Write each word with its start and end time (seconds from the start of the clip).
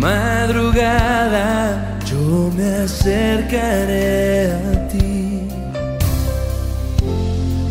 Madrugada 0.00 1.98
yo 2.06 2.50
me 2.56 2.68
acercaré 2.84 4.50
a 4.50 4.88
ti. 4.88 5.46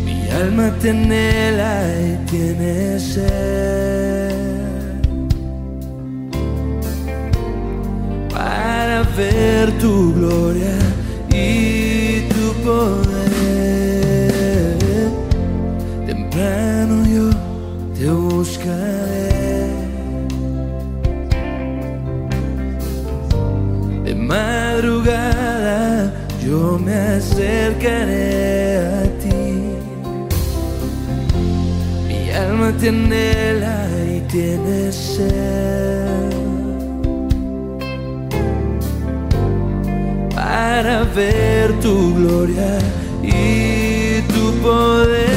Mi 0.04 0.30
alma 0.40 0.70
te 0.80 0.90
anhela 0.90 1.72
y 2.06 2.16
tiene 2.30 3.00
sed. 3.00 4.30
Para 8.32 9.02
ver 9.16 9.72
tu 9.80 10.14
gloria 10.14 10.79
acercaré 27.70 28.78
a 28.78 29.02
ti. 29.20 29.42
Mi 32.08 32.30
alma 32.30 32.72
te 32.80 32.88
anhela 32.88 33.88
y 34.06 34.20
tiene 34.32 34.92
sed. 34.92 36.30
Para 40.34 41.04
ver 41.14 41.72
tu 41.80 42.14
gloria 42.14 42.78
y 43.22 44.20
tu 44.32 44.52
poder. 44.62 45.30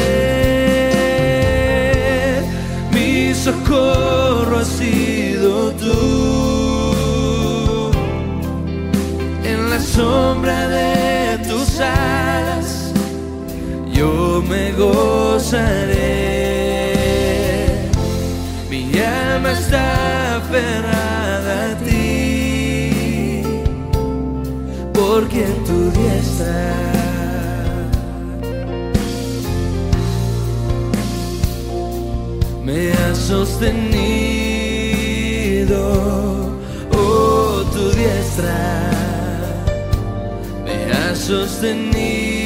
Mi 2.92 3.34
socorro 3.34 4.58
ha 4.60 4.66
sido 4.66 5.72
tú. 5.72 5.94
En 9.44 9.70
la 9.70 9.80
sombra 9.80 10.73
me 14.54 14.72
gozaré. 14.74 16.14
Mi 18.70 18.84
alma 19.00 19.52
está 19.52 19.86
aferrada 20.38 21.54
a 21.72 21.74
ti, 21.86 23.42
porque 24.94 25.40
en 25.52 25.58
tu 25.68 25.80
diestra 25.98 26.66
me 32.68 32.80
has 33.00 33.18
sostenido, 33.34 34.24
oh 37.04 37.64
tu 37.74 37.84
diestra 38.00 38.62
me 40.66 40.78
has 40.94 41.18
sostenido. 41.32 42.43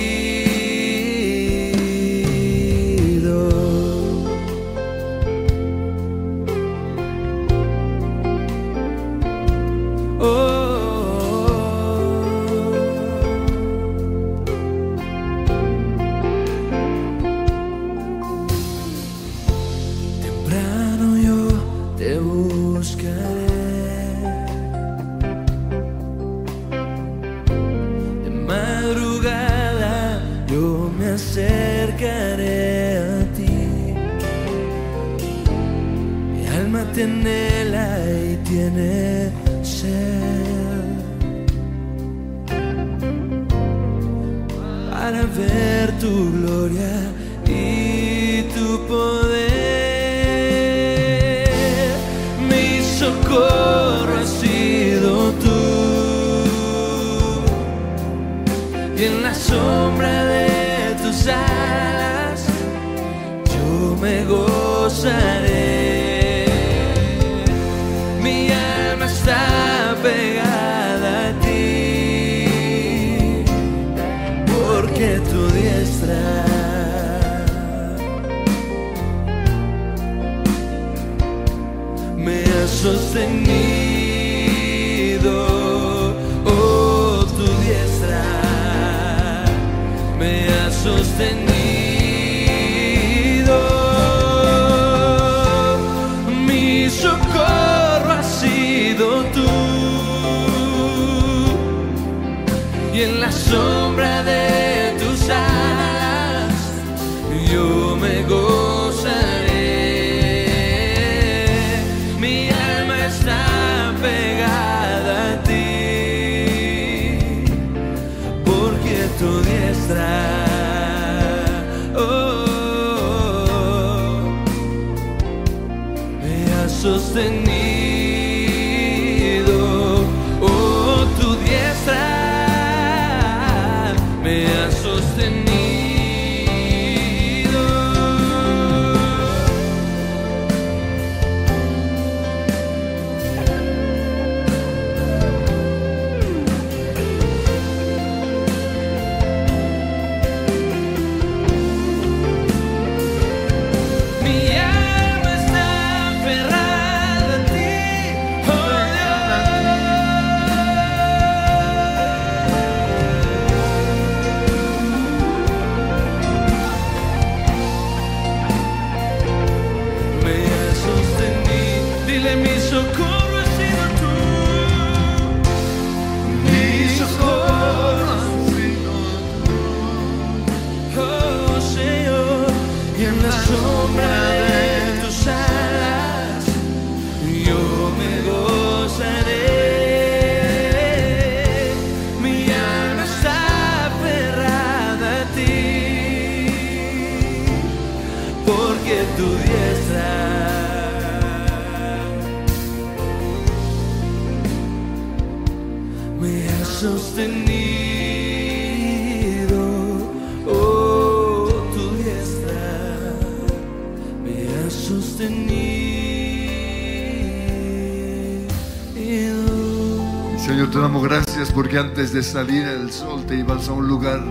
Porque 221.57 221.79
antes 221.79 222.13
de 222.13 222.21
salir 222.21 222.67
el 222.67 222.91
sol 222.91 223.25
te 223.25 223.35
ibas 223.39 223.67
a 223.67 223.71
un 223.73 223.87
lugar 223.87 224.21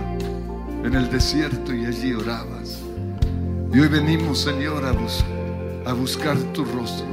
en 0.85 0.95
el 0.95 1.09
desierto 1.09 1.73
y 1.73 1.85
allí 1.85 2.13
orabas. 2.13 2.79
Y 3.73 3.79
hoy 3.79 3.89
venimos, 3.89 4.39
Señor, 4.39 4.85
a, 4.85 4.93
bus- 4.93 5.25
a 5.85 5.91
buscar 5.91 6.37
tu 6.53 6.63
rostro, 6.63 7.05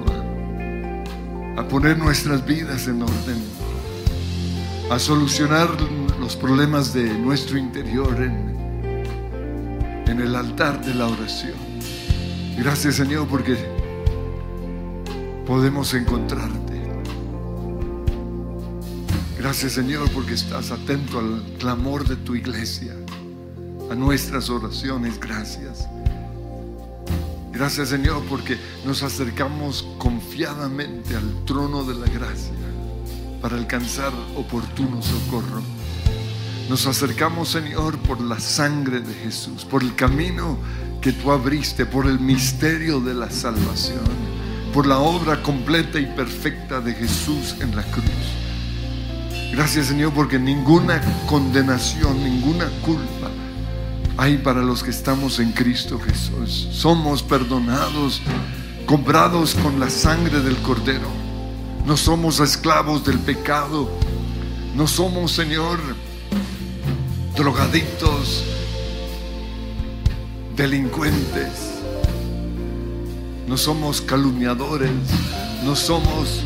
a, 1.57 1.61
a 1.61 1.67
poner 1.67 1.99
nuestras 1.99 2.47
vidas 2.47 2.87
en 2.87 3.03
orden, 3.03 3.43
a 4.89 5.01
solucionar 5.01 5.69
los 6.21 6.37
problemas 6.37 6.95
de 6.95 7.13
nuestro 7.19 7.59
interior 7.59 8.15
en, 8.23 9.03
en 10.07 10.21
el 10.21 10.37
altar 10.37 10.81
de 10.85 10.95
la 10.95 11.09
oración. 11.09 11.57
Gracias, 12.57 12.95
Señor, 12.95 13.27
porque 13.27 13.57
podemos 15.45 15.93
encontrarte. 15.93 16.64
Gracias 19.45 19.73
Señor 19.73 20.11
porque 20.13 20.33
estás 20.33 20.71
atento 20.71 21.19
al 21.19 21.43
clamor 21.59 22.09
de 22.09 22.17
tu 22.17 22.35
iglesia, 22.35 22.95
a 23.91 23.95
nuestras 23.95 24.49
oraciones. 24.49 25.21
Gracias. 25.21 25.87
Gracias 27.53 27.91
Señor 27.91 28.23
porque 28.31 28.57
nos 28.87 29.03
acercamos 29.03 29.87
confiadamente 29.99 31.15
al 31.15 31.45
trono 31.45 31.85
de 31.85 31.95
la 31.95 32.07
gracia 32.07 32.55
para 33.43 33.59
alcanzar 33.59 34.15
oportuno 34.35 35.03
socorro. 35.03 35.61
Nos 36.71 36.87
acercamos 36.87 37.51
Señor 37.51 37.99
por 37.99 38.23
la 38.23 38.41
sangre 38.41 39.01
de 39.01 39.13
Jesús, 39.13 39.67
por 39.67 39.83
el 39.83 39.95
camino 39.95 40.57
que 41.03 41.13
tú 41.13 41.31
abriste, 41.31 41.85
por 41.85 42.07
el 42.07 42.19
misterio 42.19 42.99
de 42.99 43.13
la 43.13 43.31
salvación, 43.31 44.07
por 44.73 44.87
la 44.87 45.01
obra 45.01 45.43
completa 45.43 46.01
y 46.01 46.07
perfecta 46.07 46.81
de 46.81 46.95
Jesús 46.95 47.57
en 47.61 47.77
la 47.77 47.83
cruz. 47.83 48.44
Gracias 49.55 49.87
Señor 49.87 50.13
porque 50.13 50.37
ninguna 50.37 51.01
condenación, 51.29 52.25
ninguna 52.25 52.69
culpa 52.85 53.31
hay 54.17 54.39
para 54.39 54.63
los 54.63 54.83
que 54.83 54.91
estamos 54.91 55.39
en 55.39 55.53
Cristo 55.53 56.01
Jesús. 56.01 56.69
Somos 56.73 57.23
perdonados, 57.23 58.21
comprados 58.85 59.55
con 59.55 59.79
la 59.79 59.91
sangre 59.91 60.41
del 60.41 60.57
Cordero. 60.57 61.09
No 61.87 61.97
somos 61.97 62.41
esclavos 62.41 63.05
del 63.05 63.21
pecado. 63.21 63.89
No 64.75 64.89
somos, 64.89 65.31
Señor, 65.31 65.79
drogadictos, 67.37 68.43
delincuentes. 70.57 71.75
No 73.47 73.57
somos 73.57 74.01
calumniadores. 74.01 74.91
No 75.65 75.77
somos 75.77 76.43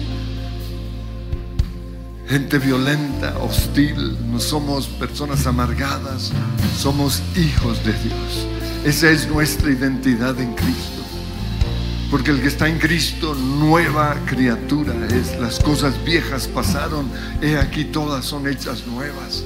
gente 2.29 2.59
violenta, 2.59 3.39
hostil, 3.39 4.17
no 4.31 4.39
somos 4.39 4.87
personas 4.87 5.47
amargadas, 5.47 6.31
somos 6.77 7.23
hijos 7.37 7.83
de 7.85 7.93
Dios. 7.93 8.47
Esa 8.85 9.11
es 9.11 9.29
nuestra 9.29 9.71
identidad 9.71 10.39
en 10.39 10.55
Cristo. 10.55 11.03
Porque 12.11 12.31
el 12.31 12.41
que 12.41 12.49
está 12.49 12.69
en 12.69 12.79
Cristo, 12.79 13.35
nueva 13.35 14.17
criatura 14.27 14.95
es. 15.11 15.39
Las 15.41 15.59
cosas 15.59 15.95
viejas 16.05 16.49
pasaron, 16.49 17.11
he 17.43 17.57
aquí 17.57 17.85
todas 17.85 18.25
son 18.25 18.47
hechas 18.47 18.87
nuevas. 18.87 19.45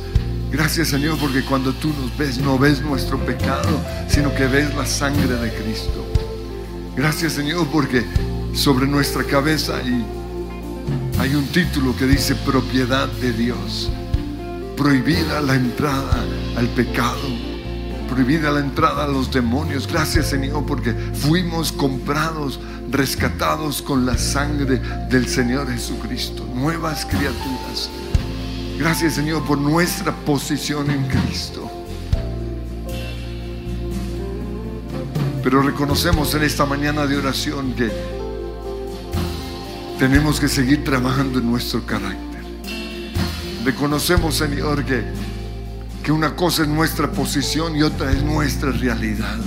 Gracias 0.50 0.88
Señor, 0.88 1.18
porque 1.18 1.42
cuando 1.42 1.72
tú 1.72 1.88
nos 1.88 2.16
ves, 2.18 2.38
no 2.38 2.58
ves 2.58 2.82
nuestro 2.82 3.18
pecado, 3.24 3.80
sino 4.08 4.34
que 4.34 4.46
ves 4.46 4.74
la 4.74 4.86
sangre 4.86 5.34
de 5.34 5.52
Cristo. 5.54 6.06
Gracias 6.94 7.32
Señor, 7.32 7.66
porque 7.68 8.04
sobre 8.54 8.86
nuestra 8.86 9.24
cabeza 9.24 9.80
y 9.82 10.21
hay 11.18 11.34
un 11.34 11.46
título 11.48 11.96
que 11.96 12.06
dice 12.06 12.34
propiedad 12.34 13.08
de 13.08 13.32
Dios. 13.32 13.90
Prohibida 14.76 15.40
la 15.40 15.54
entrada 15.54 16.24
al 16.56 16.66
pecado. 16.68 17.28
Prohibida 18.08 18.50
la 18.50 18.60
entrada 18.60 19.04
a 19.04 19.08
los 19.08 19.30
demonios. 19.30 19.86
Gracias 19.86 20.28
Señor 20.28 20.64
porque 20.66 20.92
fuimos 20.92 21.72
comprados, 21.72 22.60
rescatados 22.90 23.82
con 23.82 24.04
la 24.04 24.18
sangre 24.18 24.80
del 25.08 25.28
Señor 25.28 25.70
Jesucristo. 25.70 26.46
Nuevas 26.54 27.04
criaturas. 27.06 27.90
Gracias 28.78 29.14
Señor 29.14 29.44
por 29.44 29.58
nuestra 29.58 30.12
posición 30.12 30.90
en 30.90 31.06
Cristo. 31.06 31.70
Pero 35.42 35.62
reconocemos 35.62 36.34
en 36.34 36.44
esta 36.44 36.66
mañana 36.66 37.06
de 37.06 37.16
oración 37.16 37.74
que 37.74 37.90
tenemos 39.98 40.40
que 40.40 40.48
seguir 40.48 40.84
trabajando 40.84 41.38
en 41.38 41.50
nuestro 41.50 41.84
carácter. 41.84 42.42
Reconocemos, 43.64 44.34
Señor, 44.34 44.84
que, 44.84 45.04
que 46.02 46.10
una 46.10 46.34
cosa 46.34 46.62
es 46.62 46.68
nuestra 46.68 47.10
posición 47.12 47.76
y 47.76 47.82
otra 47.82 48.10
es 48.10 48.22
nuestra 48.22 48.72
realidad. 48.72 49.38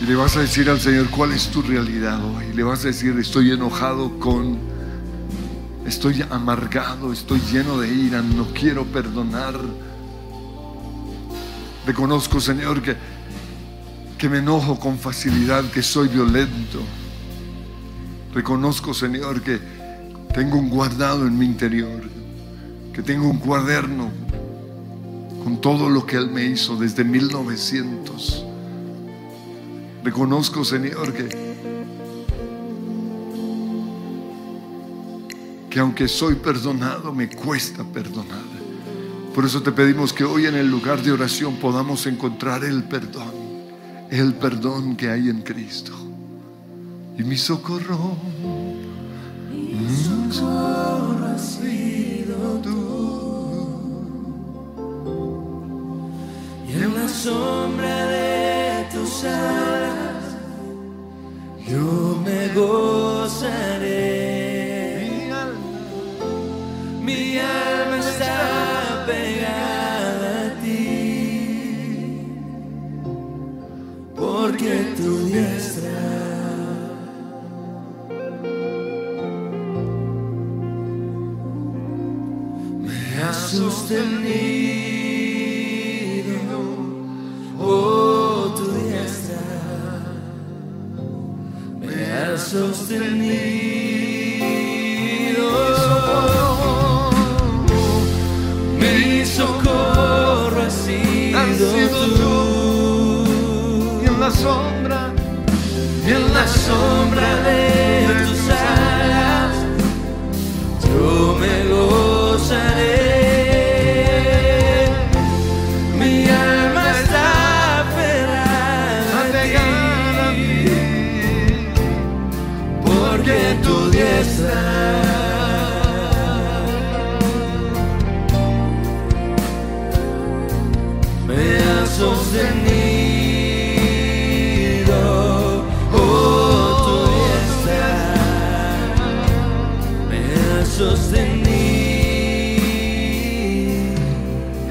Y 0.00 0.04
le 0.04 0.16
vas 0.16 0.36
a 0.36 0.40
decir 0.40 0.68
al 0.68 0.80
Señor, 0.80 1.08
¿cuál 1.10 1.32
es 1.32 1.48
tu 1.48 1.62
realidad 1.62 2.20
hoy? 2.24 2.52
Le 2.52 2.62
vas 2.62 2.84
a 2.84 2.88
decir, 2.88 3.16
estoy 3.18 3.52
enojado 3.52 4.18
con, 4.18 4.58
estoy 5.86 6.24
amargado, 6.30 7.12
estoy 7.12 7.40
lleno 7.52 7.78
de 7.78 7.88
ira, 7.88 8.22
no 8.22 8.46
quiero 8.52 8.84
perdonar. 8.84 9.54
Reconozco, 11.86 12.40
Señor, 12.40 12.82
que, 12.82 12.96
que 14.18 14.28
me 14.28 14.38
enojo 14.38 14.78
con 14.78 14.98
facilidad, 14.98 15.64
que 15.70 15.82
soy 15.82 16.08
violento. 16.08 16.80
Reconozco, 18.38 18.94
Señor, 18.94 19.42
que 19.42 19.58
tengo 20.32 20.58
un 20.58 20.70
guardado 20.70 21.26
en 21.26 21.36
mi 21.36 21.44
interior, 21.44 22.08
que 22.92 23.02
tengo 23.02 23.28
un 23.28 23.40
cuaderno 23.40 24.12
con 25.42 25.60
todo 25.60 25.90
lo 25.90 26.06
que 26.06 26.18
Él 26.18 26.30
me 26.30 26.44
hizo 26.44 26.76
desde 26.76 27.02
1900. 27.02 28.44
Reconozco, 30.04 30.64
Señor, 30.64 31.12
que, 31.12 31.28
que 35.68 35.80
aunque 35.80 36.06
soy 36.06 36.36
perdonado, 36.36 37.12
me 37.12 37.28
cuesta 37.28 37.82
perdonar. 37.82 38.46
Por 39.34 39.46
eso 39.46 39.64
te 39.64 39.72
pedimos 39.72 40.12
que 40.12 40.22
hoy 40.22 40.46
en 40.46 40.54
el 40.54 40.70
lugar 40.70 41.02
de 41.02 41.10
oración 41.10 41.56
podamos 41.56 42.06
encontrar 42.06 42.62
el 42.62 42.84
perdón, 42.84 43.34
el 44.12 44.34
perdón 44.34 44.94
que 44.94 45.10
hay 45.10 45.28
en 45.28 45.42
Cristo. 45.42 46.07
Y 47.18 47.24
mi 47.24 47.36
socorro, 47.36 48.16
mi 49.50 49.92
socorro 50.04 51.26
has 51.26 51.58
sido 51.58 52.60
tú. 52.62 52.78
Y 56.68 56.72
en 56.74 56.94
la 56.94 57.08
sombra 57.08 58.06
de 58.06 58.86
tus 58.92 59.24
alas 59.24 60.36
yo 61.66 62.22
me 62.24 62.48
gozaré. 62.54 63.98
Mi 65.10 65.32
alma 65.32 65.58
Mi 67.02 67.38
alma 67.40 67.98
está 67.98 69.04
pegada 69.08 70.46
a 70.46 70.48
ti, 70.62 72.22
porque 74.14 74.94
tu 74.96 75.26
diestra 75.26 75.87
me 83.52 83.66
ha 83.66 83.70
sostenido. 83.70 84.97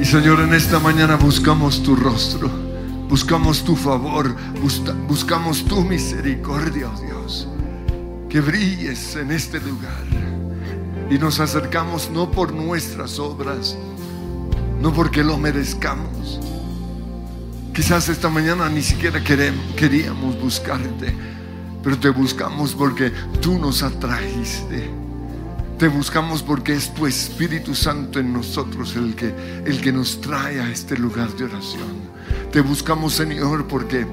Señor, 0.09 0.39
en 0.39 0.53
esta 0.53 0.79
mañana 0.79 1.15
buscamos 1.17 1.83
tu 1.83 1.95
rostro, 1.95 2.49
buscamos 3.09 3.63
tu 3.63 3.75
favor, 3.75 4.35
busca- 4.61 4.93
buscamos 5.07 5.65
tu 5.65 5.81
misericordia, 5.83 6.89
oh 6.89 7.01
Dios. 7.01 7.47
Que 8.29 8.39
brilles 8.39 9.15
en 9.17 9.31
este 9.31 9.59
lugar. 9.59 10.05
Y 11.09 11.17
nos 11.17 11.39
acercamos 11.39 12.09
no 12.09 12.31
por 12.31 12.53
nuestras 12.53 13.19
obras, 13.19 13.77
no 14.81 14.93
porque 14.93 15.23
lo 15.23 15.37
merezcamos. 15.37 16.39
Quizás 17.73 18.07
esta 18.09 18.29
mañana 18.29 18.69
ni 18.69 18.81
siquiera 18.81 19.21
queríamos 19.23 20.39
buscarte, 20.41 21.15
pero 21.83 21.97
te 21.99 22.09
buscamos 22.09 22.73
porque 22.73 23.11
tú 23.41 23.57
nos 23.59 23.83
atrajiste. 23.83 24.89
Te 25.77 25.87
buscamos 25.87 26.41
porque 26.41 26.73
es 26.73 26.91
tu 26.93 27.05
Espíritu 27.05 27.75
Santo 27.75 28.19
en 28.19 28.33
nosotros 28.33 28.95
el 28.95 29.15
que, 29.15 29.27
el 29.63 29.79
que 29.79 29.91
nos 29.91 30.19
trae 30.21 30.59
a 30.59 30.71
este 30.71 30.97
lugar 30.97 31.31
de 31.33 31.45
oración. 31.45 32.01
Te 32.51 32.61
buscamos, 32.61 33.13
Señor, 33.13 33.67
porque 33.67 34.07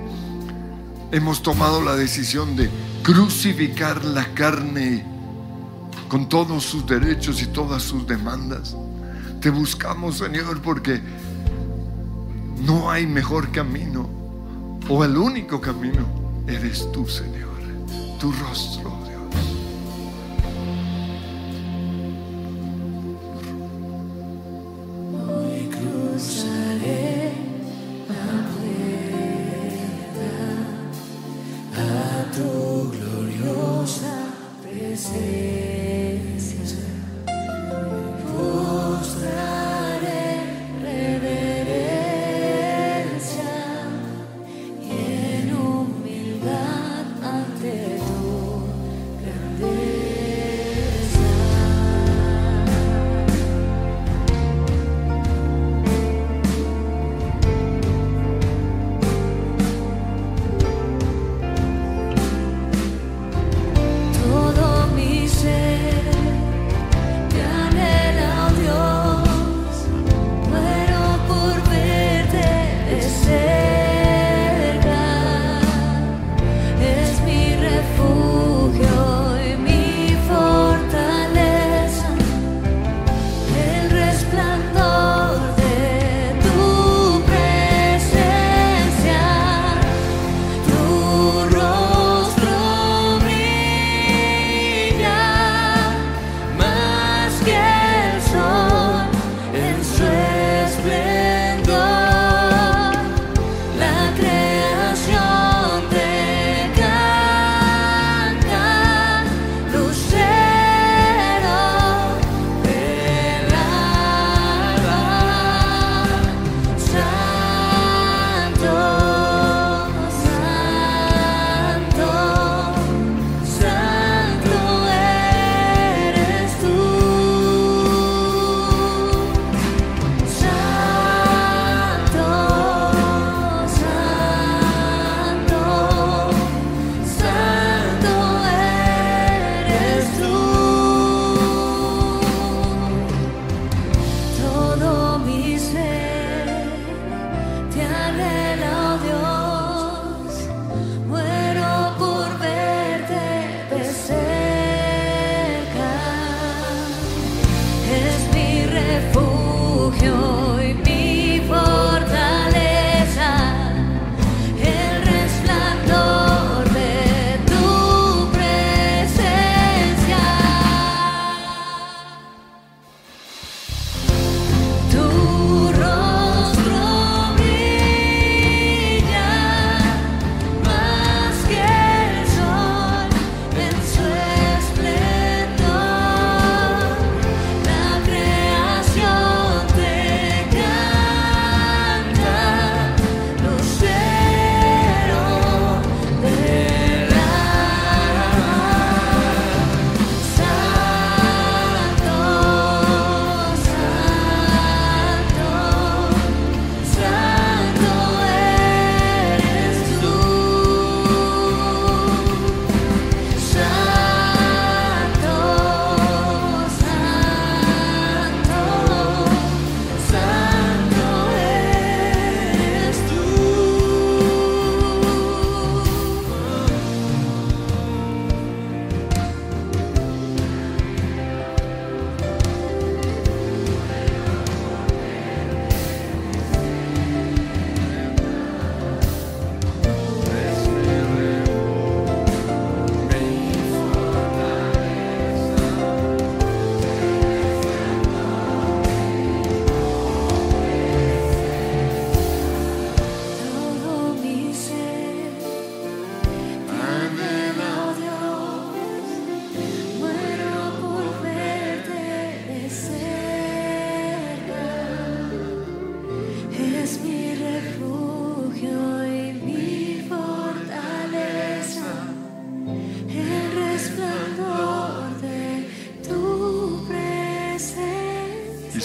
hemos 1.11 1.43
tomado 1.43 1.83
la 1.83 1.97
decisión 1.97 2.55
de 2.55 2.69
crucificar 3.03 4.05
la 4.05 4.27
carne 4.35 5.07
con 6.09 6.29
todos 6.29 6.65
sus 6.65 6.87
derechos 6.87 7.41
y 7.41 7.47
todas 7.47 7.83
sus 7.83 8.07
demandas. 8.07 8.77
Te 9.41 9.49
buscamos, 9.49 10.19
Señor, 10.19 10.61
porque 10.61 11.01
no 12.67 12.91
hay 12.91 13.07
mejor 13.07 13.51
camino 13.53 14.09
o 14.89 15.03
el 15.03 15.17
único 15.17 15.61
camino 15.61 16.05
eres 16.47 16.91
tú, 16.93 17.09
Señor, 17.09 17.57
tu 18.21 18.33
rostro, 18.33 18.94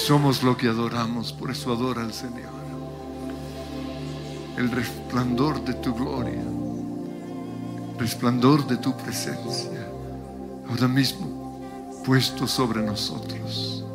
Somos 0.09 0.41
lo 0.41 0.57
que 0.57 0.67
adoramos, 0.67 1.31
por 1.31 1.51
eso 1.51 1.71
adora 1.71 2.01
al 2.01 2.11
Señor. 2.11 2.49
El 4.57 4.71
resplandor 4.71 5.63
de 5.63 5.75
tu 5.75 5.93
gloria, 5.93 6.41
resplandor 7.99 8.65
de 8.65 8.77
tu 8.77 8.97
presencia, 8.97 9.87
ahora 10.67 10.87
mismo 10.87 12.01
puesto 12.03 12.47
sobre 12.47 12.81
nosotros. 12.81 13.85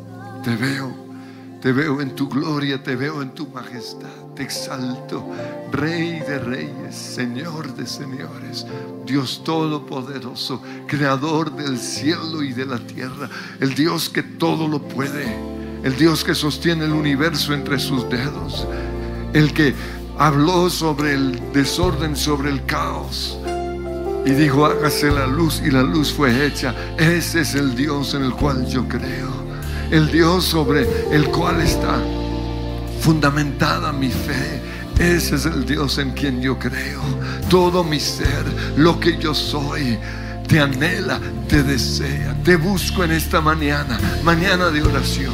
Te 0.41 0.55
veo 0.55 1.05
te 1.61 1.73
veo 1.73 1.99
en 1.99 2.13
tu 2.13 2.29
gloria, 2.29 2.81
te 2.81 2.95
veo 2.95 3.23
en 3.23 3.31
tu 3.31 3.47
majestad. 3.47 4.07
Te 4.35 4.43
exalto, 4.43 5.25
Rey 5.71 6.19
de 6.19 6.37
reyes, 6.37 6.95
Señor 6.95 7.75
de 7.75 7.87
señores, 7.87 8.67
Dios 9.05 9.43
todopoderoso, 9.43 10.61
Creador 10.87 11.55
del 11.55 11.79
cielo 11.79 12.43
y 12.43 12.53
de 12.53 12.67
la 12.67 12.77
tierra, 12.77 13.29
el 13.59 13.73
Dios 13.73 14.09
que 14.09 14.21
todo 14.21 14.67
lo 14.67 14.79
puede, 14.79 15.54
el 15.83 15.95
Dios 15.97 16.23
que 16.23 16.35
sostiene 16.35 16.85
el 16.85 16.91
universo 16.91 17.53
entre 17.53 17.79
sus 17.79 18.09
dedos, 18.09 18.67
el 19.33 19.53
que 19.53 19.73
habló 20.17 20.69
sobre 20.69 21.13
el 21.13 21.41
desorden, 21.53 22.15
sobre 22.15 22.51
el 22.51 22.65
caos. 22.65 23.37
Y 24.25 24.31
dijo, 24.31 24.65
hágase 24.65 25.11
la 25.11 25.27
luz 25.27 25.61
y 25.63 25.69
la 25.69 25.83
luz 25.83 26.11
fue 26.11 26.47
hecha. 26.47 26.73
Ese 26.97 27.41
es 27.41 27.53
el 27.53 27.75
Dios 27.75 28.15
en 28.15 28.23
el 28.23 28.31
cual 28.31 28.65
yo 28.67 28.87
creo 28.87 29.45
el 29.91 30.11
Dios 30.11 30.45
sobre 30.45 30.87
el 31.11 31.29
cual 31.29 31.61
está 31.61 31.99
fundamentada 33.01 33.91
mi 33.91 34.09
fe. 34.09 34.61
Ese 34.99 35.35
es 35.35 35.45
el 35.45 35.65
Dios 35.65 35.97
en 35.97 36.11
quien 36.11 36.41
yo 36.41 36.57
creo. 36.57 37.01
Todo 37.49 37.83
mi 37.83 37.99
ser, 37.99 38.45
lo 38.77 38.99
que 38.99 39.17
yo 39.17 39.33
soy, 39.33 39.97
te 40.47 40.59
anhela, 40.59 41.19
te 41.47 41.63
desea. 41.63 42.35
Te 42.43 42.55
busco 42.55 43.03
en 43.03 43.11
esta 43.11 43.41
mañana, 43.41 43.99
mañana 44.23 44.69
de 44.69 44.81
oración, 44.81 45.33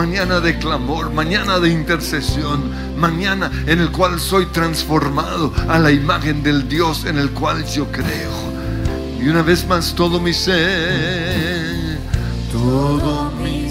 mañana 0.00 0.40
de 0.40 0.56
clamor, 0.56 1.10
mañana 1.12 1.58
de 1.58 1.68
intercesión, 1.68 2.70
mañana 2.96 3.50
en 3.66 3.80
el 3.80 3.92
cual 3.92 4.18
soy 4.18 4.46
transformado 4.46 5.52
a 5.68 5.78
la 5.78 5.90
imagen 5.90 6.42
del 6.42 6.66
Dios 6.70 7.04
en 7.04 7.18
el 7.18 7.32
cual 7.32 7.66
yo 7.66 7.84
creo. 7.92 8.32
Y 9.20 9.28
una 9.28 9.42
vez 9.42 9.66
más 9.66 9.94
todo 9.94 10.18
mi 10.18 10.32
ser, 10.32 11.98
todo 12.50 13.30
mi 13.32 13.68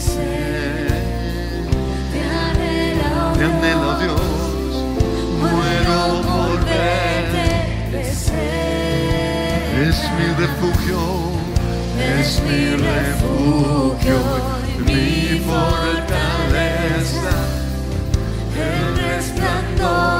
te 3.35 3.43
anhelo 3.43 3.97
Dios, 3.97 4.21
muero 5.41 6.21
por 6.27 6.63
verte 6.63 8.11
Es 9.81 9.97
mi 10.15 10.27
refugio, 10.37 10.99
es 11.97 12.39
mi 12.43 12.75
refugio, 12.75 14.58
mi 14.85 15.39
fortaleza, 15.45 17.35
el 18.55 18.97
resplandor 18.97 20.18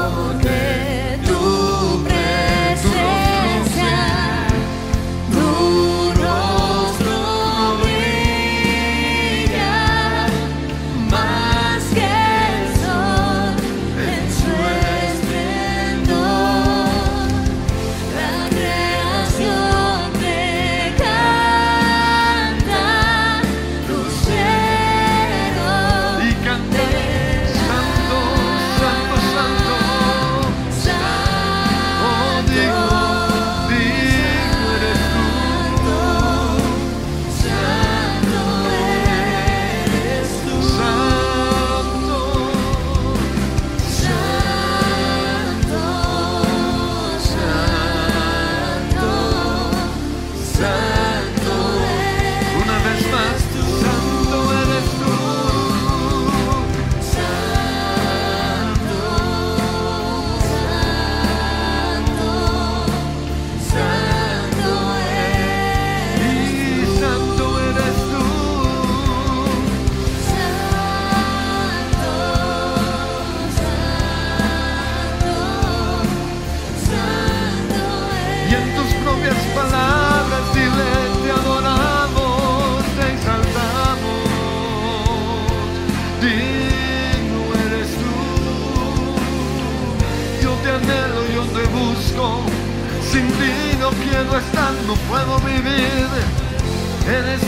Eres 95.66 97.42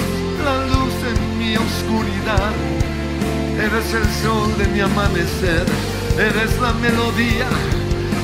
la 0.45 0.67
luz 0.67 0.93
en 1.13 1.39
mi 1.39 1.57
oscuridad. 1.57 2.53
Eres 3.59 3.95
el 3.95 4.05
sol 4.23 4.59
de 4.59 4.67
mi 4.67 4.81
amanecer. 4.81 5.65
Eres 6.19 6.61
la 6.61 6.73
melodía. 6.75 7.49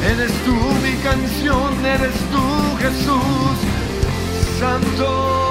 Eres 0.05 0.33
tú 0.44 0.55
mi 0.83 0.94
canción. 1.03 1.87
Eres 1.87 2.14
tú 2.31 2.77
Jesús. 2.79 3.57
Santo. 4.61 5.48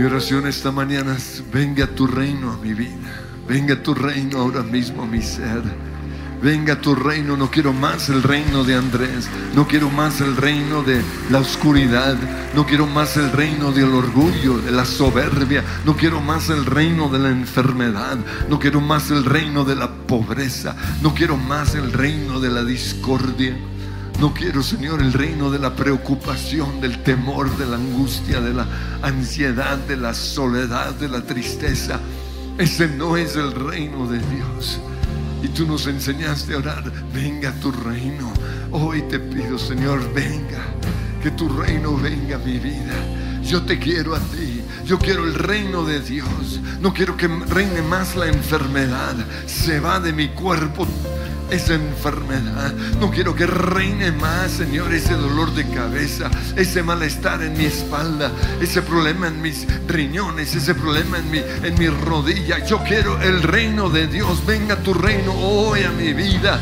Mi 0.00 0.06
oración 0.06 0.46
esta 0.46 0.72
mañana 0.72 1.14
es, 1.14 1.44
venga 1.52 1.86
tu 1.86 2.06
reino 2.06 2.52
a 2.52 2.56
mi 2.56 2.72
vida. 2.72 3.12
Venga 3.46 3.82
tu 3.82 3.92
reino 3.92 4.38
ahora 4.38 4.62
mismo 4.62 5.02
a 5.02 5.06
mi 5.06 5.20
ser. 5.20 5.60
Venga 6.42 6.80
tu 6.80 6.94
reino, 6.94 7.36
no 7.36 7.50
quiero 7.50 7.74
más 7.74 8.08
el 8.08 8.22
reino 8.22 8.64
de 8.64 8.76
Andrés, 8.76 9.28
no 9.54 9.68
quiero 9.68 9.90
más 9.90 10.22
el 10.22 10.38
reino 10.38 10.82
de 10.82 11.02
la 11.28 11.40
oscuridad, 11.40 12.16
no 12.54 12.64
quiero 12.64 12.86
más 12.86 13.18
el 13.18 13.30
reino 13.30 13.72
del 13.72 13.92
orgullo, 13.92 14.56
de 14.56 14.70
la 14.70 14.86
soberbia, 14.86 15.62
no 15.84 15.94
quiero 15.94 16.22
más 16.22 16.48
el 16.48 16.64
reino 16.64 17.10
de 17.10 17.18
la 17.18 17.28
enfermedad, 17.28 18.16
no 18.48 18.58
quiero 18.58 18.80
más 18.80 19.10
el 19.10 19.26
reino 19.26 19.66
de 19.66 19.76
la 19.76 19.92
pobreza, 19.92 20.76
no 21.02 21.12
quiero 21.12 21.36
más 21.36 21.74
el 21.74 21.92
reino 21.92 22.40
de 22.40 22.48
la 22.48 22.64
discordia. 22.64 23.54
No 24.18 24.34
quiero, 24.34 24.62
Señor, 24.62 25.00
el 25.00 25.12
reino 25.12 25.50
de 25.50 25.58
la 25.58 25.74
preocupación, 25.74 26.80
del 26.80 27.02
temor, 27.02 27.56
de 27.56 27.66
la 27.66 27.76
angustia, 27.76 28.40
de 28.40 28.52
la 28.52 28.66
ansiedad, 29.02 29.78
de 29.78 29.96
la 29.96 30.12
soledad, 30.12 30.94
de 30.94 31.08
la 31.08 31.22
tristeza. 31.22 32.00
Ese 32.58 32.88
no 32.88 33.16
es 33.16 33.36
el 33.36 33.52
reino 33.52 34.06
de 34.06 34.18
Dios. 34.18 34.78
Y 35.42 35.48
tú 35.48 35.66
nos 35.66 35.86
enseñaste 35.86 36.52
a 36.54 36.58
orar, 36.58 36.92
venga 37.14 37.52
tu 37.60 37.72
reino. 37.72 38.30
Hoy 38.70 39.02
te 39.02 39.18
pido, 39.18 39.58
Señor, 39.58 40.12
venga, 40.12 40.64
que 41.22 41.30
tu 41.30 41.48
reino 41.48 41.96
venga 41.96 42.36
a 42.36 42.40
mi 42.40 42.58
vida. 42.58 42.94
Yo 43.42 43.62
te 43.62 43.78
quiero 43.78 44.14
a 44.14 44.18
ti, 44.18 44.62
Yo 44.84 44.98
quiero 44.98 45.24
el 45.24 45.34
reino 45.34 45.84
de 45.84 46.00
Dios. 46.00 46.60
No 46.80 46.92
quiero 46.92 47.16
que 47.16 47.28
reine 47.28 47.80
más 47.82 48.16
la 48.16 48.26
enfermedad. 48.26 49.14
Se 49.46 49.80
va 49.80 50.00
de 50.00 50.12
mi 50.12 50.28
cuerpo 50.28 50.86
esa 51.50 51.74
enfermedad. 51.74 52.72
No 53.00 53.10
quiero 53.10 53.34
que 53.34 53.46
reine 53.46 54.12
más, 54.12 54.52
Señor, 54.52 54.92
ese 54.92 55.14
dolor 55.14 55.54
de 55.54 55.68
cabeza, 55.70 56.30
ese 56.56 56.82
malestar 56.82 57.42
en 57.42 57.56
mi 57.56 57.64
espalda, 57.64 58.32
ese 58.60 58.82
problema 58.82 59.28
en 59.28 59.40
mis 59.42 59.66
riñones, 59.86 60.54
ese 60.54 60.74
problema 60.74 61.18
en 61.18 61.30
mi, 61.30 61.38
en 61.38 62.00
rodilla. 62.00 62.64
Yo 62.64 62.82
quiero 62.84 63.20
el 63.20 63.42
reino 63.42 63.88
de 63.88 64.06
Dios. 64.06 64.44
Venga 64.46 64.76
tu 64.76 64.94
reino 64.94 65.32
hoy 65.32 65.82
a 65.84 65.90
mi 65.90 66.12
vida. 66.12 66.60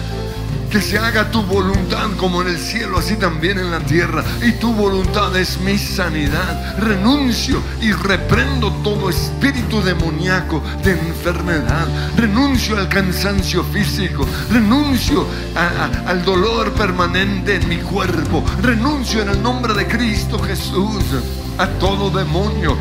Que 0.70 0.82
se 0.82 0.98
haga 0.98 1.30
tu 1.30 1.42
voluntad 1.42 2.10
como 2.18 2.42
en 2.42 2.48
el 2.48 2.58
cielo, 2.58 2.98
así 2.98 3.16
también 3.16 3.58
en 3.58 3.70
la 3.70 3.80
tierra. 3.80 4.22
Y 4.42 4.52
tu 4.52 4.72
voluntad 4.74 5.34
es 5.36 5.58
mi 5.60 5.78
sanidad. 5.78 6.76
Renuncio 6.78 7.62
y 7.80 7.92
reprendo 7.92 8.70
todo 8.84 9.08
espíritu 9.08 9.80
demoníaco 9.82 10.62
de 10.84 10.92
enfermedad. 10.92 11.86
Renuncio 12.16 12.76
al 12.76 12.88
cansancio 12.88 13.64
físico. 13.64 14.26
Renuncio 14.50 15.26
al 16.06 16.22
dolor 16.24 16.72
permanente 16.72 17.56
en 17.56 17.68
mi 17.68 17.78
cuerpo. 17.78 18.44
Renuncio 18.62 19.22
en 19.22 19.30
el 19.30 19.42
nombre 19.42 19.72
de 19.72 19.86
Cristo 19.86 20.38
Jesús 20.38 21.04
a 21.56 21.66
todo 21.66 22.10
demonio 22.10 22.76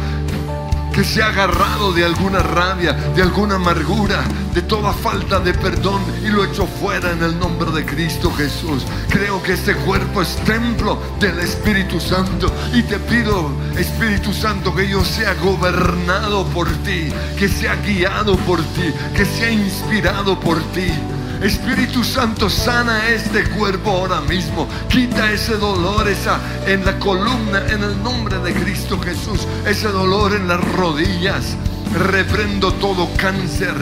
que 0.98 1.04
se 1.04 1.22
ha 1.22 1.28
agarrado 1.28 1.94
de 1.94 2.04
alguna 2.04 2.40
rabia, 2.40 2.92
de 2.92 3.22
alguna 3.22 3.58
amargura, 3.58 4.24
de 4.56 4.64
toda 4.64 4.92
falta 4.92 5.40
de 5.40 5.54
perdón 5.54 6.02
y 6.24 6.30
lo 6.30 6.44
echo 6.44 6.66
fuera 6.66 7.12
en 7.12 7.22
el 7.22 7.38
nombre 7.38 7.70
de 7.70 7.86
Cristo 7.86 8.34
Jesús. 8.34 8.84
Creo 9.08 9.44
que 9.44 9.54
este 9.54 9.76
cuerpo 9.76 10.24
es 10.24 10.36
templo 10.38 11.00
del 11.20 11.38
Espíritu 11.38 12.00
Santo 12.00 12.52
y 12.74 12.82
te 12.82 12.98
pido, 12.98 13.52
Espíritu 13.78 14.34
Santo, 14.34 14.74
que 14.74 14.90
yo 14.90 15.06
sea 15.06 15.36
gobernado 15.36 16.48
por 16.48 16.68
ti, 16.68 17.10
que 17.38 17.48
sea 17.48 17.76
guiado 17.76 18.36
por 18.36 18.60
ti, 18.60 18.92
que 19.16 19.24
sea 19.24 19.52
inspirado 19.52 20.40
por 20.40 20.60
ti. 20.72 20.92
Espíritu 21.42 22.04
Santo, 22.04 22.50
sana 22.50 23.08
este 23.10 23.44
cuerpo 23.50 23.92
ahora 23.92 24.22
mismo. 24.22 24.68
Quita 24.90 25.32
ese 25.32 25.56
dolor 25.58 26.08
esa, 26.08 26.40
en 26.66 26.84
la 26.84 26.98
columna 27.00 27.64
en 27.70 27.84
el 27.84 28.02
nombre 28.02 28.40
de 28.40 28.54
Cristo 28.54 29.00
Jesús. 29.00 29.48
Ese 29.66 29.88
dolor 29.90 30.34
en 30.34 30.48
las 30.48 30.64
rodillas. 30.74 31.56
Reprendo 31.94 32.74
todo 32.74 33.10
cáncer 33.18 33.74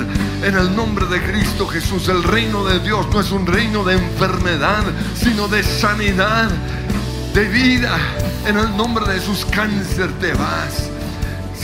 en 0.43 0.55
el 0.55 0.75
nombre 0.75 1.05
de 1.07 1.21
Cristo 1.23 1.67
Jesús. 1.67 2.07
El 2.07 2.23
reino 2.23 2.63
de 2.65 2.79
Dios 2.79 3.07
no 3.11 3.19
es 3.19 3.31
un 3.31 3.47
reino 3.47 3.83
de 3.83 3.95
enfermedad, 3.95 4.83
sino 5.15 5.47
de 5.47 5.63
sanidad, 5.63 6.49
de 7.33 7.47
vida. 7.47 7.97
En 8.45 8.57
el 8.57 8.75
nombre 8.77 9.05
de 9.05 9.19
Jesús, 9.19 9.45
cáncer 9.49 10.11
te 10.19 10.33
vas. 10.33 10.94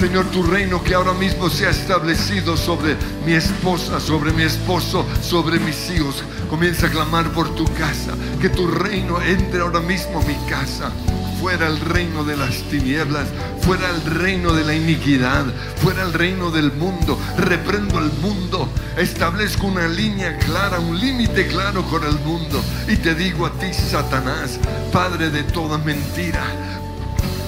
Señor, 0.01 0.25
tu 0.31 0.41
reino 0.41 0.83
que 0.83 0.95
ahora 0.95 1.13
mismo 1.13 1.47
se 1.47 1.67
ha 1.67 1.69
establecido 1.69 2.57
sobre 2.57 2.97
mi 3.23 3.33
esposa, 3.33 3.99
sobre 3.99 4.33
mi 4.33 4.41
esposo, 4.41 5.05
sobre 5.21 5.59
mis 5.59 5.91
hijos. 5.91 6.23
Comienza 6.49 6.87
a 6.87 6.89
clamar 6.89 7.31
por 7.33 7.53
tu 7.53 7.65
casa. 7.65 8.13
Que 8.41 8.49
tu 8.49 8.65
reino 8.65 9.21
entre 9.21 9.61
ahora 9.61 9.79
mismo 9.79 10.19
a 10.19 10.25
mi 10.25 10.33
casa. 10.49 10.91
Fuera 11.39 11.67
el 11.67 11.79
reino 11.79 12.23
de 12.23 12.35
las 12.35 12.63
tinieblas, 12.63 13.27
fuera 13.61 13.91
el 13.91 14.03
reino 14.03 14.53
de 14.53 14.63
la 14.63 14.73
iniquidad, 14.73 15.45
fuera 15.83 16.01
el 16.01 16.13
reino 16.13 16.49
del 16.49 16.71
mundo. 16.71 17.19
Reprendo 17.37 17.99
el 17.99 18.11
mundo, 18.23 18.69
establezco 18.97 19.67
una 19.67 19.87
línea 19.87 20.35
clara, 20.39 20.79
un 20.79 20.99
límite 20.99 21.45
claro 21.45 21.83
con 21.83 22.03
el 22.03 22.17
mundo. 22.21 22.59
Y 22.87 22.95
te 22.95 23.13
digo 23.13 23.45
a 23.45 23.51
ti, 23.51 23.71
Satanás, 23.71 24.59
Padre 24.91 25.29
de 25.29 25.43
toda 25.43 25.77
mentira, 25.77 26.43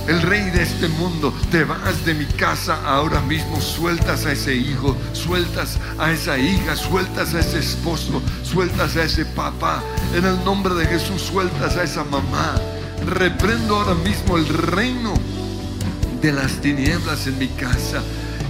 el 0.08 0.22
rey 0.22 0.50
de 0.50 0.64
este 0.64 0.90
mundo, 0.90 1.34
te 1.50 1.64
vas 1.64 2.06
de 2.06 2.14
mi 2.14 2.26
casa 2.26 2.78
ahora 2.86 3.22
mismo, 3.22 3.62
sueltas 3.62 4.26
a 4.26 4.34
ese 4.34 4.54
hijo, 4.54 4.98
sueltas 5.14 5.78
a 5.98 6.12
esa 6.12 6.38
hija, 6.38 6.76
sueltas 6.76 7.34
a 7.34 7.40
ese 7.40 7.60
esposo, 7.60 8.22
sueltas 8.44 8.98
a 8.98 9.04
ese 9.04 9.26
papá. 9.26 9.82
En 10.14 10.26
el 10.26 10.44
nombre 10.44 10.74
de 10.76 10.86
Jesús, 10.88 11.22
sueltas 11.22 11.78
a 11.78 11.84
esa 11.84 12.04
mamá. 12.04 12.56
Reprendo 13.06 13.78
ahora 13.78 13.96
mismo 13.96 14.38
el 14.38 14.48
reino 14.48 15.14
de 16.22 16.34
las 16.34 16.60
tinieblas 16.60 17.28
en 17.28 17.38
mi 17.38 17.48
casa. 17.48 18.02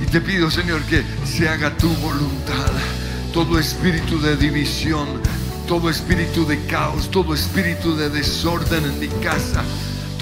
Y 0.02 0.08
te 0.08 0.22
pido, 0.22 0.50
Señor, 0.50 0.82
que 0.84 1.04
se 1.24 1.48
haga 1.48 1.78
tu 1.78 1.89
voluntad. 1.96 2.72
Todo 3.32 3.60
espíritu 3.60 4.20
de 4.20 4.38
división, 4.38 5.08
todo 5.68 5.89
espíritu 5.89 6.48
de 6.48 6.66
caos, 6.66 7.12
todo 7.12 7.34
espíritu 7.34 7.96
de 7.96 8.10
desorden 8.10 8.84
en 8.86 9.00
mi 9.00 9.08
casa 9.24 9.63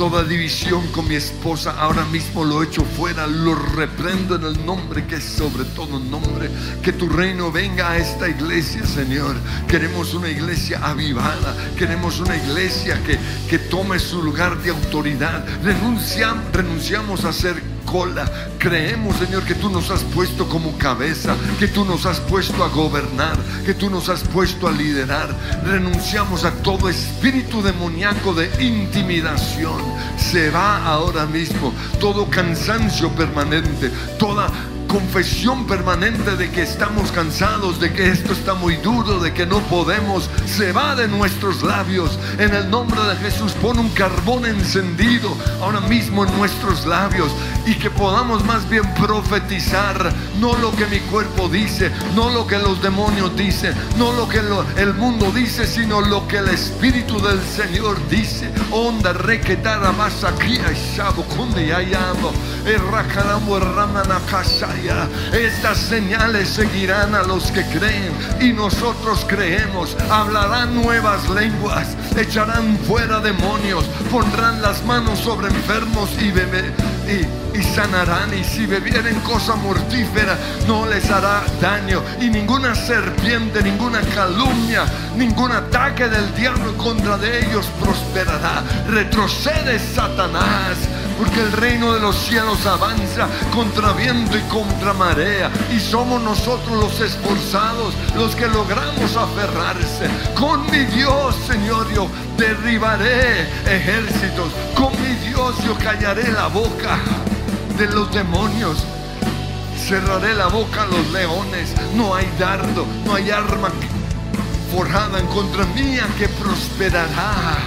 toda 0.02 0.24
división 0.24 0.88
con 0.88 1.08
mi 1.08 1.14
esposa, 1.14 1.76
ahora 1.78 2.04
mismo 2.06 2.44
lo 2.44 2.64
echo 2.64 2.84
fuera, 2.84 3.28
lo 3.28 3.54
reprendo 3.54 4.36
en 4.36 4.46
el 4.46 4.66
nombre 4.66 5.06
que 5.06 5.18
es 5.18 5.24
sobre 5.24 5.64
todo 5.64 6.00
nombre. 6.00 6.50
Que 6.82 6.92
tu 6.92 7.08
reino 7.08 7.52
venga 7.52 7.92
a 7.92 7.98
esta 8.00 8.28
iglesia, 8.28 8.84
Señor. 8.84 9.36
Queremos 9.68 10.16
una 10.16 10.28
iglesia 10.28 10.80
avivada, 10.84 11.56
queremos 11.78 12.20
una 12.20 12.36
iglesia 12.36 13.00
que, 13.04 13.20
que 13.48 13.60
tome 13.60 14.00
su 14.00 14.24
lugar 14.24 14.58
de 14.64 14.72
autoridad. 14.72 15.46
Renunciamos, 15.64 16.52
renunciamos 16.52 17.24
a 17.24 17.32
ser 17.32 17.62
cola. 17.92 18.26
Creemos, 18.58 19.18
Señor, 19.18 19.44
que 19.44 19.56
tú 19.56 19.70
nos 19.70 19.92
has 19.92 20.04
puesto 20.04 20.48
como 20.48 20.78
cabeza, 20.78 21.36
que 21.60 21.68
tú 21.68 21.84
nos 21.84 22.06
has 22.06 22.20
puesto 22.22 22.64
a 22.64 22.70
gobernar, 22.70 23.38
que 23.66 23.74
tú 23.74 23.90
nos 23.90 24.08
has 24.10 24.24
puesto 24.24 24.68
a 24.68 24.72
liderar. 24.72 25.36
Renunciamos 25.66 26.46
a 26.46 26.52
todo 26.64 26.90
espíritu 26.90 27.62
demoníaco 27.62 28.34
de 28.34 28.50
intimidación. 28.64 29.82
Se 30.18 30.50
va 30.50 30.86
ahora 30.86 31.26
mismo 31.26 31.74
todo 32.00 32.30
cansancio 32.30 33.10
permanente, 33.10 33.92
toda 34.18 34.50
confesión 34.92 35.68
permanente 35.68 36.36
de 36.36 36.52
que 36.52 36.64
estamos 36.64 37.14
cansados, 37.14 37.80
de 37.80 37.94
que 37.94 38.10
esto 38.10 38.34
está 38.34 38.56
muy 38.56 38.76
duro, 38.76 39.20
de 39.20 39.34
que 39.34 39.46
no 39.46 39.60
podemos, 39.62 40.30
se 40.46 40.74
va 40.74 40.96
de 40.96 41.08
nuestros 41.08 41.64
labios. 41.64 42.20
En 42.38 42.54
el 42.54 42.70
nombre 42.70 43.02
de 43.02 43.16
Jesús, 43.16 43.54
pon 43.54 43.80
un 43.80 43.90
carbón 43.90 44.46
encendido 44.46 45.34
ahora 45.62 45.80
mismo 45.80 46.26
en 46.26 46.38
nuestros 46.38 46.86
labios 46.86 47.32
y 47.66 47.76
que 47.76 47.90
podamos 47.90 48.44
más 48.46 48.68
bien 48.70 48.84
profetizar, 48.96 50.12
no 50.40 50.58
lo 50.58 50.72
que 50.72 50.86
mi 50.88 51.00
cuerpo 51.00 51.48
dice, 51.48 51.92
no 52.16 52.30
lo 52.30 52.48
que 52.48 52.58
los 52.58 52.82
demonios 52.82 53.36
dicen, 53.36 53.74
no 53.98 54.14
lo 54.14 54.28
que 54.28 54.42
el 54.78 54.94
mundo 54.94 55.32
dice, 55.32 55.66
sino 55.68 56.02
lo 56.02 56.28
que 56.28 56.38
el 56.38 56.50
Espíritu 56.50 57.22
del 57.22 57.40
Señor 57.42 57.98
dice. 58.10 58.52
Onda 58.72 59.14
requetara 59.14 59.92
más 59.92 60.24
aquí, 60.24 60.60
ayamo, 61.72 62.32
estas 65.34 65.78
señales 65.78 66.50
seguirán 66.50 67.16
a 67.16 67.24
los 67.24 67.52
que 67.52 67.64
creen 67.66 68.12
y 68.40 68.54
nosotros 68.54 69.26
creemos. 69.28 69.96
Hablarán 70.10 70.76
nuevas 70.76 71.30
lenguas, 71.30 71.96
echarán 72.18 72.78
fuera 72.88 73.20
demonios, 73.20 73.86
pondrán 74.12 74.62
las 74.62 74.84
manos 74.86 75.20
sobre 75.20 75.48
enfermos 75.48 76.10
y, 76.20 76.28
y, 77.12 77.41
sanarán. 77.64 78.34
Y 78.34 78.44
si 78.44 78.66
bebieren 78.66 79.20
cosa 79.22 79.56
mortífera, 79.56 80.38
no 80.68 80.86
les 80.86 81.10
hará 81.10 81.44
daño. 81.60 82.02
Y 82.20 82.30
ninguna 82.30 82.76
serpiente, 82.76 83.62
ninguna 83.64 84.02
calumnia, 84.02 84.86
ningún 85.16 85.52
ataque 85.52 86.08
del 86.08 86.34
diablo 86.36 86.78
contra 86.78 87.18
de 87.18 87.46
ellos 87.46 87.68
prosperará. 87.80 88.64
Retrocede 88.88 89.80
Satanás 89.80 90.78
porque 91.22 91.40
el 91.40 91.52
reino 91.52 91.94
de 91.94 92.00
los 92.00 92.16
cielos 92.16 92.66
avanza 92.66 93.28
contra 93.54 93.94
viento 93.94 94.36
y 94.36 94.42
contra 94.44 94.92
marea, 94.92 95.52
y 95.72 95.80
somos 95.80 96.20
nosotros 96.20 96.82
los 96.82 97.00
esforzados, 97.00 97.94
los 98.16 98.36
que 98.36 98.48
logramos 98.48 99.16
aferrarse. 99.16 100.10
Con 100.34 100.66
mi 100.72 100.80
Dios, 100.86 101.36
Señor, 101.48 101.94
yo 101.94 102.10
derribaré 102.38 103.42
ejércitos, 103.68 104.52
con 104.76 104.92
mi 105.00 105.14
Dios 105.28 105.56
yo 105.64 105.78
callaré 105.78 106.32
la 106.32 106.48
boca 106.48 106.98
de 107.78 107.88
los 107.88 108.12
demonios. 108.14 108.84
Cerraré 109.78 110.34
la 110.34 110.48
boca 110.48 110.84
a 110.84 110.86
los 110.86 111.12
leones. 111.12 111.74
No 111.96 112.16
hay 112.16 112.28
dardo, 112.40 112.86
no 113.06 113.16
hay 113.16 113.30
arma 113.32 113.70
forjada 114.72 115.20
en 115.20 115.28
contra 115.28 115.66
mía 115.68 116.08
que 116.18 116.30
prosperará 116.30 117.58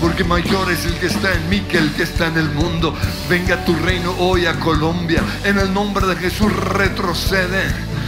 porque 0.00 0.24
mayor 0.24 0.70
es 0.70 0.84
el 0.84 0.94
que 0.94 1.06
está 1.06 1.32
en 1.32 1.48
mí 1.48 1.60
que 1.60 1.78
el 1.78 1.92
que 1.92 2.02
está 2.02 2.26
en 2.26 2.36
el 2.36 2.50
mundo. 2.50 2.94
Venga 3.28 3.64
tu 3.64 3.74
reino 3.74 4.14
hoy 4.18 4.46
a 4.46 4.58
Colombia. 4.60 5.22
En 5.44 5.58
el 5.58 5.72
nombre 5.72 6.06
de 6.06 6.16
Jesús 6.16 6.52
retrocede 6.52 7.62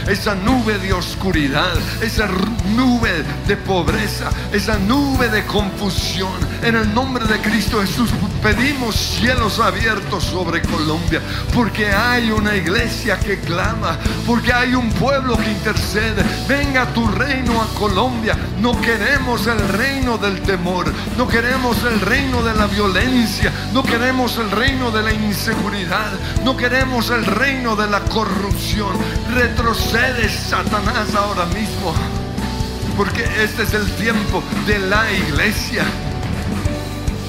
esa 0.07 0.35
nube 0.35 0.77
de 0.79 0.93
oscuridad, 0.93 1.73
esa 2.01 2.27
nube 2.75 3.23
de 3.47 3.57
pobreza, 3.57 4.29
esa 4.51 4.77
nube 4.77 5.29
de 5.29 5.45
confusión. 5.45 6.33
En 6.63 6.75
el 6.75 6.93
nombre 6.93 7.25
de 7.25 7.39
Cristo 7.39 7.81
Jesús 7.81 8.09
Pedimos 8.41 8.95
cielos 8.95 9.59
abiertos 9.59 10.23
sobre 10.23 10.61
Colombia, 10.61 11.21
porque 11.53 11.91
hay 11.91 12.31
una 12.31 12.55
iglesia 12.55 13.19
que 13.19 13.37
clama, 13.39 13.97
porque 14.25 14.53
hay 14.53 14.75
un 14.75 14.89
pueblo 14.93 15.37
que 15.37 15.51
intercede. 15.51 16.23
Venga 16.47 16.85
tu 16.93 17.05
reino 17.07 17.61
a 17.61 17.67
Colombia. 17.77 18.37
No 18.61 18.79
queremos 18.79 19.45
el 19.47 19.59
reino 19.69 20.17
del 20.17 20.41
temor, 20.41 20.91
no 21.17 21.27
queremos 21.27 21.83
el 21.83 21.99
reino 21.99 22.41
de 22.41 22.53
la 22.53 22.67
violencia, 22.67 23.51
no 23.73 23.83
queremos 23.83 24.37
el 24.37 24.49
reino 24.51 24.89
de 24.89 25.03
la 25.03 25.11
inseguridad, 25.11 26.11
no 26.45 26.55
queremos 26.55 27.09
el 27.09 27.25
reino 27.25 27.75
de 27.75 27.87
la 27.87 27.99
corrupción. 28.01 28.95
Retrocede 29.33 30.29
Satanás 30.29 31.13
ahora 31.13 31.45
mismo, 31.47 31.93
porque 32.95 33.23
este 33.43 33.63
es 33.63 33.73
el 33.73 33.85
tiempo 33.97 34.41
de 34.65 34.79
la 34.79 35.11
iglesia. 35.11 35.83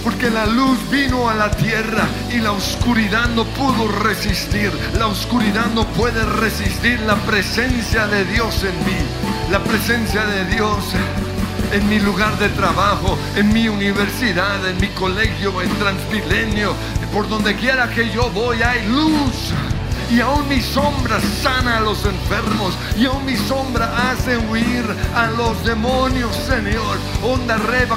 Porque 0.03 0.31
la 0.31 0.47
luz 0.47 0.79
vino 0.91 1.29
a 1.29 1.35
la 1.35 1.51
tierra 1.51 2.09
y 2.33 2.39
la 2.39 2.53
oscuridad 2.53 3.29
no 3.31 3.45
pudo 3.45 3.89
resistir. 3.89 4.71
La 4.99 5.07
oscuridad 5.07 5.67
no 5.75 5.87
puede 5.89 6.25
resistir 6.25 7.01
la 7.01 7.17
presencia 7.17 8.07
de 8.07 8.25
Dios 8.25 8.65
en 8.65 8.79
mí. 8.87 8.99
La 9.51 9.63
presencia 9.63 10.25
de 10.25 10.45
Dios 10.47 10.85
en 11.73 11.89
mi 11.89 12.01
lugar 12.01 12.37
de 12.39 12.49
trabajo, 12.51 13.17
en 13.37 13.53
mi 13.53 13.69
universidad, 13.69 14.67
en 14.67 14.81
mi 14.81 14.89
colegio, 14.89 15.61
en 15.63 15.69
Transmilenio. 15.79 16.75
Por 17.13 17.29
donde 17.29 17.55
quiera 17.57 17.89
que 17.91 18.11
yo 18.11 18.31
voy 18.31 18.63
hay 18.63 18.87
luz. 18.89 19.53
Y 20.11 20.21
aún 20.21 20.49
mi 20.49 20.61
sombra 20.61 21.21
sana 21.41 21.77
a 21.77 21.81
los 21.81 22.05
enfermos. 22.05 22.77
Y 22.97 23.07
aún 23.07 23.25
mi 23.25 23.37
sombra 23.37 24.11
hace 24.11 24.37
huir 24.37 24.85
a 25.15 25.29
los 25.29 25.65
demonios, 25.65 26.35
Señor. 26.35 26.99
Onda 27.23 27.57
reba 27.57 27.97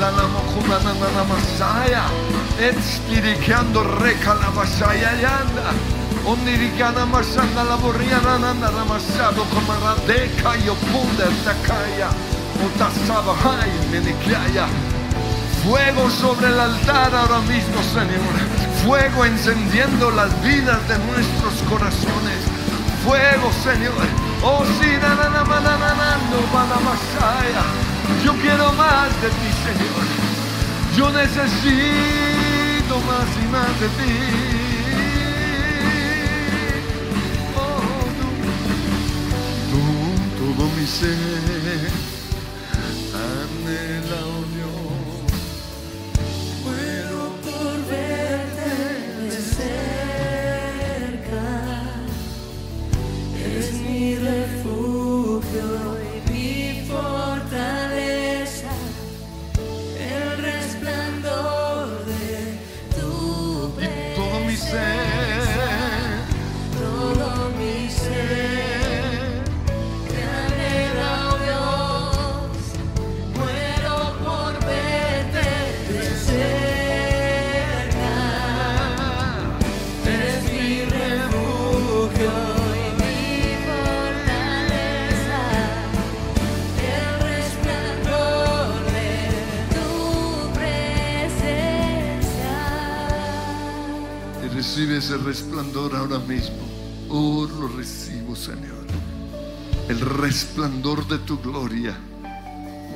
la 0.00 0.10
na 0.10 1.24
masaya. 1.24 2.04
Etspiricando 2.58 3.84
reca 3.84 4.34
la 4.34 4.50
masaya 4.52 5.12
yanda. 5.20 5.70
Ondiricana 6.24 7.04
masanda 7.04 7.62
la 7.64 7.76
borria 7.76 8.18
na 8.22 8.38
na 8.38 8.54
na 8.54 8.84
masado 8.86 9.44
como 9.52 9.74
la 9.84 9.94
deca 10.06 10.56
y 10.56 10.68
opunda 10.70 11.26
takaya. 11.44 12.08
Otasaba 12.64 13.34
hay 13.44 13.70
menikaya. 13.92 14.66
Fuego 15.62 16.08
sobre 16.08 16.46
el 16.46 16.58
altar 16.58 17.14
ahora 17.14 17.40
mismo, 17.40 17.82
Señor 17.82 18.63
fuego 18.84 19.24
encendiendo 19.24 20.10
las 20.10 20.30
vidas 20.42 20.86
de 20.88 20.98
nuestros 20.98 21.54
corazones. 21.68 22.40
Fuego, 23.04 23.50
Señor. 23.62 23.92
Oh, 24.42 24.64
sí. 24.80 24.94
Yo 28.24 28.32
quiero 28.40 28.72
más 28.72 29.08
de 29.22 29.28
ti, 29.28 29.50
Señor. 29.66 30.04
Yo 30.96 31.10
necesito 31.10 32.94
más 33.06 33.28
y 33.42 33.46
más 33.52 33.80
de 33.80 33.88
ti. 33.88 34.14
Oh, 37.56 38.06
todo 40.38 40.68
mi 40.70 40.86
ser 40.86 41.90
anhela, 43.14 44.20
resplandor 95.22 95.94
ahora 95.94 96.18
mismo. 96.18 96.56
Oh, 97.08 97.46
lo 97.46 97.68
recibo, 97.68 98.34
Señor. 98.34 98.84
El 99.88 100.00
resplandor 100.00 101.06
de 101.06 101.18
tu 101.18 101.38
gloria, 101.38 101.96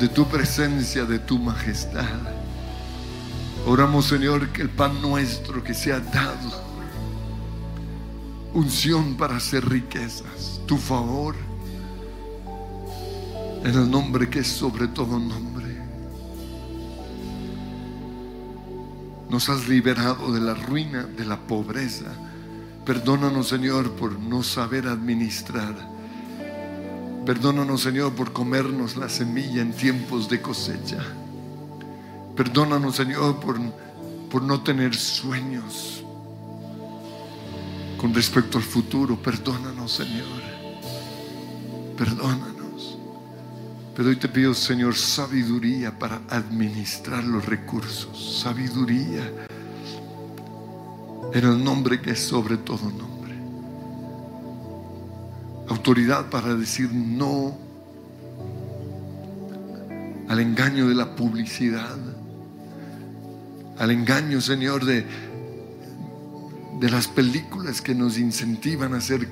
de 0.00 0.08
tu 0.08 0.26
presencia, 0.26 1.04
de 1.04 1.18
tu 1.18 1.38
majestad. 1.38 2.04
Oramos, 3.66 4.06
Señor, 4.06 4.48
que 4.48 4.62
el 4.62 4.70
pan 4.70 5.00
nuestro 5.02 5.62
que 5.62 5.74
se 5.74 5.92
ha 5.92 6.00
dado, 6.00 6.62
unción 8.54 9.16
para 9.16 9.36
hacer 9.36 9.68
riquezas, 9.68 10.60
tu 10.66 10.78
favor, 10.78 11.34
en 13.62 13.74
el 13.74 13.90
nombre 13.90 14.30
que 14.30 14.38
es 14.40 14.48
sobre 14.48 14.88
todo 14.88 15.18
nombre. 15.18 15.57
Nos 19.28 19.48
has 19.48 19.68
liberado 19.68 20.32
de 20.32 20.40
la 20.40 20.54
ruina, 20.54 21.04
de 21.04 21.24
la 21.24 21.38
pobreza. 21.38 22.12
Perdónanos, 22.84 23.48
Señor, 23.48 23.92
por 23.92 24.18
no 24.18 24.42
saber 24.42 24.86
administrar. 24.86 25.74
Perdónanos, 27.26 27.82
Señor, 27.82 28.14
por 28.14 28.32
comernos 28.32 28.96
la 28.96 29.10
semilla 29.10 29.60
en 29.60 29.72
tiempos 29.74 30.30
de 30.30 30.40
cosecha. 30.40 31.04
Perdónanos, 32.34 32.96
Señor, 32.96 33.38
por, 33.40 33.60
por 34.30 34.42
no 34.42 34.62
tener 34.62 34.94
sueños 34.94 36.02
con 37.98 38.14
respecto 38.14 38.56
al 38.56 38.64
futuro. 38.64 39.16
Perdónanos, 39.16 39.92
Señor. 39.92 40.40
Perdónanos. 41.98 42.57
Pero 43.98 44.10
hoy 44.10 44.16
te 44.16 44.28
pido, 44.28 44.54
Señor, 44.54 44.94
sabiduría 44.94 45.98
para 45.98 46.20
administrar 46.28 47.24
los 47.24 47.44
recursos. 47.44 48.40
Sabiduría 48.40 49.28
en 51.34 51.44
el 51.44 51.64
nombre 51.64 52.00
que 52.00 52.12
es 52.12 52.20
sobre 52.20 52.58
todo 52.58 52.92
nombre. 52.92 53.34
Autoridad 55.66 56.30
para 56.30 56.54
decir 56.54 56.94
no 56.94 57.58
al 60.28 60.38
engaño 60.38 60.88
de 60.88 60.94
la 60.94 61.16
publicidad. 61.16 61.98
Al 63.78 63.90
engaño, 63.90 64.40
Señor, 64.40 64.84
de, 64.84 65.04
de 66.78 66.88
las 66.88 67.08
películas 67.08 67.82
que 67.82 67.96
nos 67.96 68.16
incentivan 68.16 68.94
a 68.94 68.98
hacer, 68.98 69.26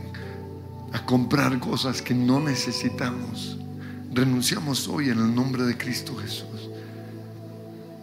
a 0.92 1.07
comprar 1.07 1.57
cosas 1.61 2.02
que 2.02 2.14
no 2.14 2.40
necesitamos. 2.40 3.61
Renunciamos 4.16 4.88
hoy 4.88 5.11
en 5.11 5.18
el 5.18 5.35
nombre 5.35 5.64
de 5.64 5.76
Cristo 5.76 6.16
Jesús 6.16 6.70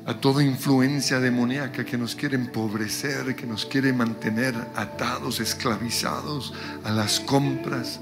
a 0.06 0.14
toda 0.14 0.44
influencia 0.44 1.20
demoníaca 1.20 1.84
que 1.84 1.98
nos 1.98 2.14
quiere 2.14 2.36
empobrecer, 2.36 3.36
que 3.36 3.48
nos 3.48 3.66
quiere 3.66 3.92
mantener 3.92 4.54
atados, 4.76 5.40
esclavizados 5.40 6.54
a 6.84 6.92
las 6.92 7.20
compras. 7.20 8.00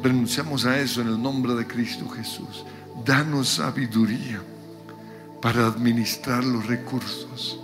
Renunciamos 0.00 0.64
a 0.64 0.78
eso 0.78 1.00
en 1.00 1.08
el 1.08 1.20
nombre 1.20 1.56
de 1.56 1.66
Cristo 1.66 2.08
Jesús. 2.08 2.64
Danos 3.04 3.48
sabiduría 3.48 4.40
para 5.42 5.66
administrar 5.66 6.44
los 6.44 6.68
recursos. 6.68 7.58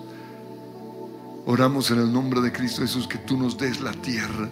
Oramos 1.47 1.93
en 1.93 2.01
el 2.01 2.13
nombre 2.13 2.41
de 2.41 2.51
Cristo 2.51 2.83
Jesús 2.83 3.07
que 3.07 3.19
tú 3.19 3.37
nos 3.39 3.57
des 3.57 3.81
la 3.81 3.93
tierra. 3.93 4.51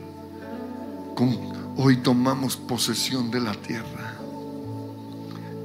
Hoy 1.77 1.97
tomamos 1.97 2.57
posesión 2.57 3.33
de 3.33 3.41
la 3.41 3.55
tierra. 3.55 4.04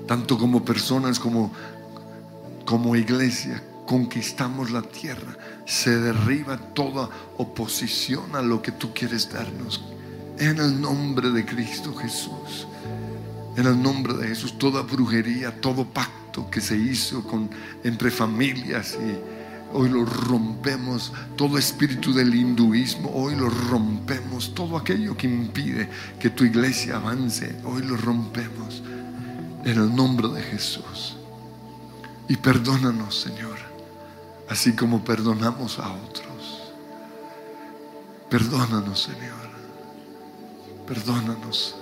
Tanto 0.10 0.40
como 0.40 0.66
personas 0.66 1.20
como 1.20 1.52
como 2.66 2.96
iglesia 2.96 3.62
conquistamos 3.86 4.72
la 4.72 4.82
tierra, 4.82 5.38
se 5.66 6.00
derriba 6.00 6.58
toda 6.58 7.10
oposición 7.38 8.36
a 8.36 8.42
lo 8.42 8.60
que 8.60 8.72
tú 8.72 8.92
quieres 8.92 9.32
darnos. 9.32 9.84
En 10.40 10.58
el 10.58 10.82
nombre 10.82 11.30
de 11.30 11.46
Cristo 11.46 11.94
Jesús. 11.94 12.68
En 13.56 13.68
el 13.68 13.80
nombre 13.80 14.16
de 14.16 14.30
Jesús, 14.30 14.58
toda 14.58 14.82
brujería, 14.82 15.62
todo 15.62 15.86
pacto 15.86 16.50
que 16.50 16.60
se 16.60 16.76
hizo 16.76 17.24
con, 17.24 17.48
entre 17.84 18.10
familias 18.10 18.98
hoy 19.72 19.90
lo 19.90 20.06
rompemos, 20.06 21.14
todo 21.36 21.58
espíritu 21.60 22.14
del 22.14 22.34
hinduismo, 22.34 23.12
hoy 23.14 23.36
lo 23.36 23.50
rompemos, 23.50 24.56
todo 24.56 24.76
aquello 24.76 25.16
que 25.16 25.28
impide 25.28 25.88
que 26.20 26.32
tu 26.32 26.44
iglesia 26.44 26.96
avance, 26.96 27.56
hoy 27.64 27.84
lo 27.84 27.96
rompemos. 27.96 28.82
En 29.64 29.78
el 29.78 29.96
nombre 29.96 30.28
de 30.30 30.42
Jesús. 30.42 31.18
Y 32.28 32.38
perdónanos, 32.38 33.20
Señor, 33.20 33.58
así 34.48 34.76
como 34.76 35.04
perdonamos 35.04 35.80
a 35.80 35.92
otros. 35.92 36.74
Perdónanos, 38.30 39.02
Señor. 39.02 39.50
Perdónanos. 40.88 41.76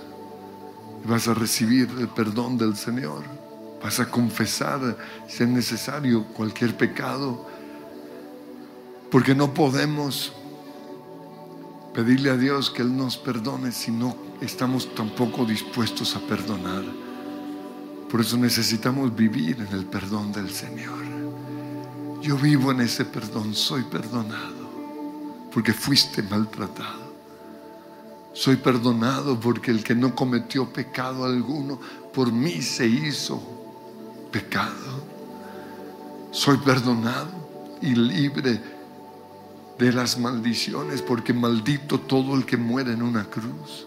Vas 1.04 1.28
a 1.28 1.34
recibir 1.34 1.88
el 1.98 2.08
perdón 2.08 2.56
del 2.56 2.76
Señor. 2.76 3.22
Vas 3.82 4.00
a 4.00 4.10
confesar, 4.10 4.96
si 5.28 5.44
es 5.44 5.48
necesario, 5.48 6.24
cualquier 6.28 6.76
pecado. 6.76 7.46
Porque 9.10 9.34
no 9.34 9.52
podemos 9.52 10.32
pedirle 11.94 12.30
a 12.30 12.36
Dios 12.36 12.70
que 12.70 12.82
Él 12.82 12.96
nos 12.96 13.16
perdone 13.16 13.70
si 13.72 13.90
no 13.90 14.16
estamos 14.40 14.94
tampoco 14.94 15.44
dispuestos 15.44 16.16
a 16.16 16.20
perdonar. 16.20 16.84
Por 18.10 18.20
eso 18.22 18.36
necesitamos 18.38 19.14
vivir 19.14 19.58
en 19.60 19.76
el 19.76 19.84
perdón 19.84 20.32
del 20.32 20.50
Señor. 20.50 20.98
Yo 22.22 22.36
vivo 22.36 22.72
en 22.72 22.80
ese 22.80 23.04
perdón, 23.04 23.54
soy 23.54 23.82
perdonado 23.82 24.68
porque 25.52 25.72
fuiste 25.72 26.22
maltratado. 26.22 27.08
Soy 28.32 28.56
perdonado 28.56 29.38
porque 29.38 29.70
el 29.70 29.82
que 29.82 29.94
no 29.94 30.14
cometió 30.14 30.72
pecado 30.72 31.24
alguno 31.24 31.80
por 32.14 32.32
mí 32.32 32.62
se 32.62 32.86
hizo 32.86 33.42
pecado. 34.30 35.02
Soy 36.30 36.58
perdonado 36.58 37.78
y 37.82 37.94
libre 37.94 38.60
de 39.78 39.92
las 39.92 40.18
maldiciones 40.18 41.02
porque 41.02 41.32
maldito 41.32 42.00
todo 42.00 42.34
el 42.34 42.44
que 42.46 42.56
muere 42.56 42.92
en 42.92 43.02
una 43.02 43.24
cruz. 43.24 43.86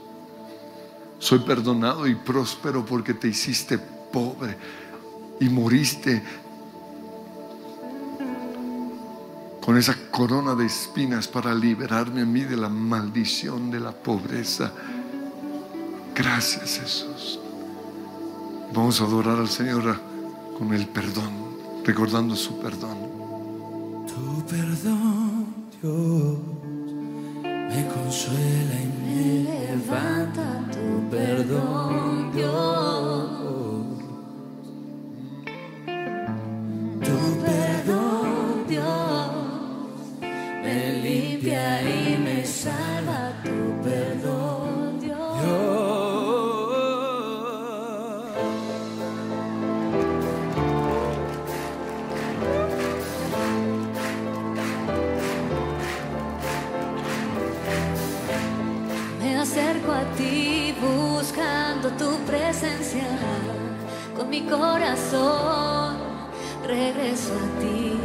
Soy 1.19 1.39
perdonado 1.39 2.07
y 2.07 2.15
próspero 2.15 2.85
porque 2.85 3.13
te 3.13 3.27
hiciste 3.27 3.79
pobre 4.11 4.57
y 5.39 5.49
moriste 5.49 6.21
con 9.61 9.77
esa 9.77 9.95
corona 10.09 10.55
de 10.55 10.65
espinas 10.65 11.27
para 11.27 11.53
liberarme 11.53 12.21
a 12.21 12.25
mí 12.25 12.41
de 12.41 12.57
la 12.57 12.67
maldición 12.67 13.69
de 13.71 13.79
la 13.79 13.91
pobreza. 13.91 14.71
Gracias 16.15 16.79
Jesús. 16.79 17.39
Vamos 18.73 19.01
a 19.01 19.03
adorar 19.03 19.37
al 19.39 19.49
Señor 19.49 19.99
con 20.57 20.73
el 20.73 20.87
perdón, 20.87 21.31
recordando 21.85 22.35
su 22.35 22.57
perdón. 22.59 22.97
Tu 24.07 24.45
perdón, 24.45 25.45
Dios, 25.81 26.37
me 27.43 27.87
consuela 27.87 28.75
y 28.81 28.87
me 29.03 29.43
levanta. 29.43 30.67
Tu 30.71 31.09
perdón, 31.09 32.31
Dios. 32.33 33.40
Corazón 64.51 65.97
regreso 66.67 67.33
a 67.33 67.59
ti. 67.59 67.99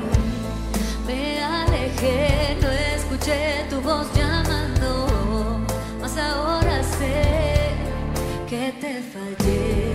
Me 1.06 1.42
alejé, 1.42 2.56
no 2.62 2.70
escuché 2.70 3.66
tu 3.68 3.80
voz 3.80 4.06
llamando. 4.14 5.60
Mas 6.00 6.16
ahora 6.16 6.82
sé 6.82 7.74
que 8.48 8.72
te 8.80 9.02
fallé. 9.12 9.85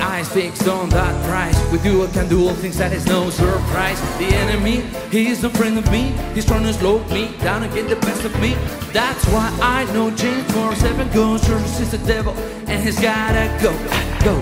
Eyes 0.00 0.28
fixed 0.28 0.68
on 0.68 0.88
that 0.90 1.14
prize. 1.28 1.56
With 1.72 1.84
you, 1.84 2.04
I 2.04 2.06
can 2.08 2.28
do 2.28 2.48
all 2.48 2.54
things 2.54 2.78
that 2.78 2.92
is 2.92 3.06
no 3.06 3.30
surprise. 3.30 4.00
The 4.18 4.26
enemy, 4.26 4.80
he 5.10 5.28
is 5.28 5.44
a 5.44 5.50
friend 5.50 5.78
of 5.78 5.90
me. 5.90 6.12
He's 6.34 6.44
trying 6.44 6.64
to 6.64 6.72
slow 6.72 7.02
me 7.08 7.36
down 7.38 7.62
and 7.62 7.72
get 7.72 7.88
the 7.88 7.96
best 7.96 8.24
of 8.24 8.32
me. 8.40 8.54
That's 8.92 9.24
why 9.26 9.48
I 9.60 9.84
know 9.92 10.10
James 10.10 10.50
4 10.52 10.74
7 10.74 11.10
goes 11.12 11.40
to 11.42 11.54
resist 11.54 11.92
the 11.92 11.98
devil, 11.98 12.32
and 12.68 12.82
he's 12.82 13.00
gotta 13.00 13.46
go, 13.62 13.72
go, 14.24 14.34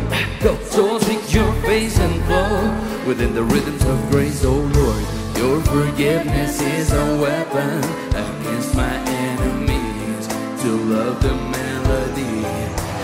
go. 0.42 0.62
So 0.64 0.88
I'll 0.88 1.00
seek 1.00 1.32
your 1.32 1.53
face 1.62 1.98
and 1.98 2.22
flow 2.24 3.07
within 3.07 3.34
the 3.34 3.42
rhythms 3.42 3.84
of 3.84 4.11
grace, 4.11 4.44
oh 4.44 4.53
Lord. 4.53 5.22
Your 5.36 5.61
forgiveness 5.62 6.61
is 6.61 6.92
a 6.92 7.16
weapon 7.20 7.78
against 8.11 8.74
my 8.76 8.94
enemies. 9.09 10.26
To 10.62 10.70
love 10.70 11.20
the 11.20 11.34
melody, 11.34 12.46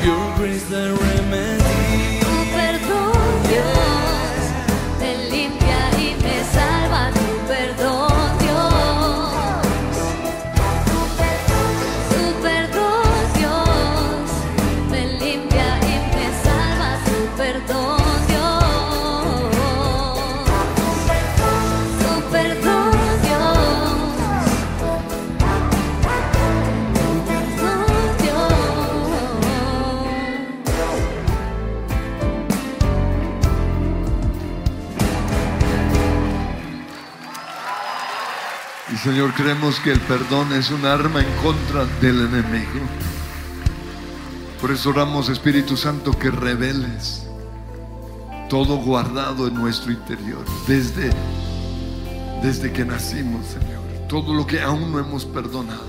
your 0.06 0.36
grace 0.36 0.68
the 0.68 0.96
remedy. 1.00 2.17
Tu 3.48 4.07
Señor, 39.08 39.32
creemos 39.32 39.80
que 39.80 39.90
el 39.90 40.00
perdón 40.00 40.52
es 40.52 40.70
un 40.70 40.84
arma 40.84 41.22
en 41.22 41.32
contra 41.42 41.86
del 42.02 42.26
enemigo. 42.26 42.84
Por 44.60 44.70
eso 44.70 44.90
oramos, 44.90 45.30
Espíritu 45.30 45.78
Santo, 45.78 46.12
que 46.12 46.30
reveles 46.30 47.26
todo 48.50 48.76
guardado 48.76 49.48
en 49.48 49.54
nuestro 49.54 49.92
interior, 49.92 50.44
desde, 50.66 51.10
desde 52.42 52.70
que 52.70 52.84
nacimos, 52.84 53.46
Señor. 53.46 53.80
Todo 54.10 54.34
lo 54.34 54.46
que 54.46 54.60
aún 54.60 54.92
no 54.92 54.98
hemos 54.98 55.24
perdonado. 55.24 55.88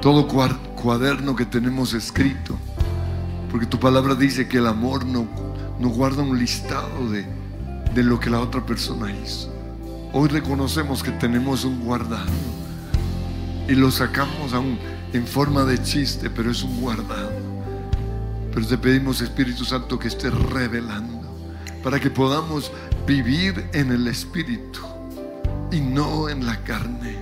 Todo 0.00 0.26
cuaderno 0.26 1.36
que 1.36 1.46
tenemos 1.46 1.94
escrito. 1.94 2.58
Porque 3.48 3.66
tu 3.66 3.78
palabra 3.78 4.16
dice 4.16 4.48
que 4.48 4.58
el 4.58 4.66
amor 4.66 5.06
no, 5.06 5.24
no 5.78 5.88
guarda 5.90 6.24
un 6.24 6.36
listado 6.36 7.10
de, 7.10 7.24
de 7.94 8.02
lo 8.02 8.18
que 8.18 8.28
la 8.28 8.40
otra 8.40 8.66
persona 8.66 9.12
hizo. 9.12 9.53
Hoy 10.16 10.28
reconocemos 10.28 11.02
que 11.02 11.10
tenemos 11.10 11.64
un 11.64 11.80
guardado 11.80 12.30
y 13.68 13.72
lo 13.74 13.90
sacamos 13.90 14.52
aún 14.52 14.78
en 15.12 15.26
forma 15.26 15.64
de 15.64 15.82
chiste, 15.82 16.30
pero 16.30 16.52
es 16.52 16.62
un 16.62 16.80
guardado. 16.80 17.32
Pero 18.52 18.64
te 18.64 18.78
pedimos, 18.78 19.20
Espíritu 19.20 19.64
Santo, 19.64 19.98
que 19.98 20.06
estés 20.06 20.32
revelando 20.32 21.28
para 21.82 21.98
que 21.98 22.10
podamos 22.10 22.70
vivir 23.04 23.68
en 23.72 23.90
el 23.90 24.06
Espíritu 24.06 24.82
y 25.72 25.80
no 25.80 26.28
en 26.28 26.46
la 26.46 26.62
carne. 26.62 27.18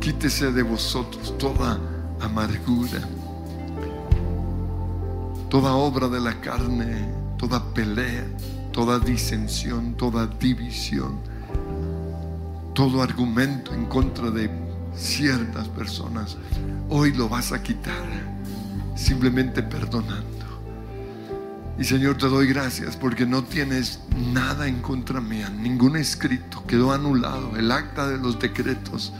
Quítese 0.00 0.52
de 0.52 0.62
vosotros 0.62 1.36
toda 1.36 1.80
amargura, 2.20 3.00
toda 5.50 5.74
obra 5.74 6.06
de 6.06 6.20
la 6.20 6.40
carne, 6.40 7.08
toda 7.38 7.74
pelea 7.74 8.24
toda 8.78 9.00
disensión, 9.00 9.96
toda 9.96 10.28
división, 10.28 11.18
todo 12.76 13.02
argumento 13.02 13.74
en 13.74 13.86
contra 13.86 14.30
de 14.30 14.48
ciertas 14.94 15.66
personas, 15.66 16.36
hoy 16.88 17.12
lo 17.12 17.28
vas 17.28 17.50
a 17.50 17.60
quitar 17.60 18.04
simplemente 18.94 19.64
perdonando. 19.64 20.62
Y 21.76 21.82
Señor, 21.82 22.18
te 22.18 22.28
doy 22.28 22.46
gracias 22.46 22.96
porque 22.96 23.26
no 23.26 23.42
tienes 23.42 23.98
nada 24.32 24.68
en 24.68 24.80
contra 24.80 25.20
mía, 25.20 25.50
ningún 25.50 25.96
escrito, 25.96 26.64
quedó 26.64 26.92
anulado, 26.92 27.56
el 27.56 27.72
acta 27.72 28.06
de 28.06 28.18
los 28.18 28.38
decretos 28.38 29.12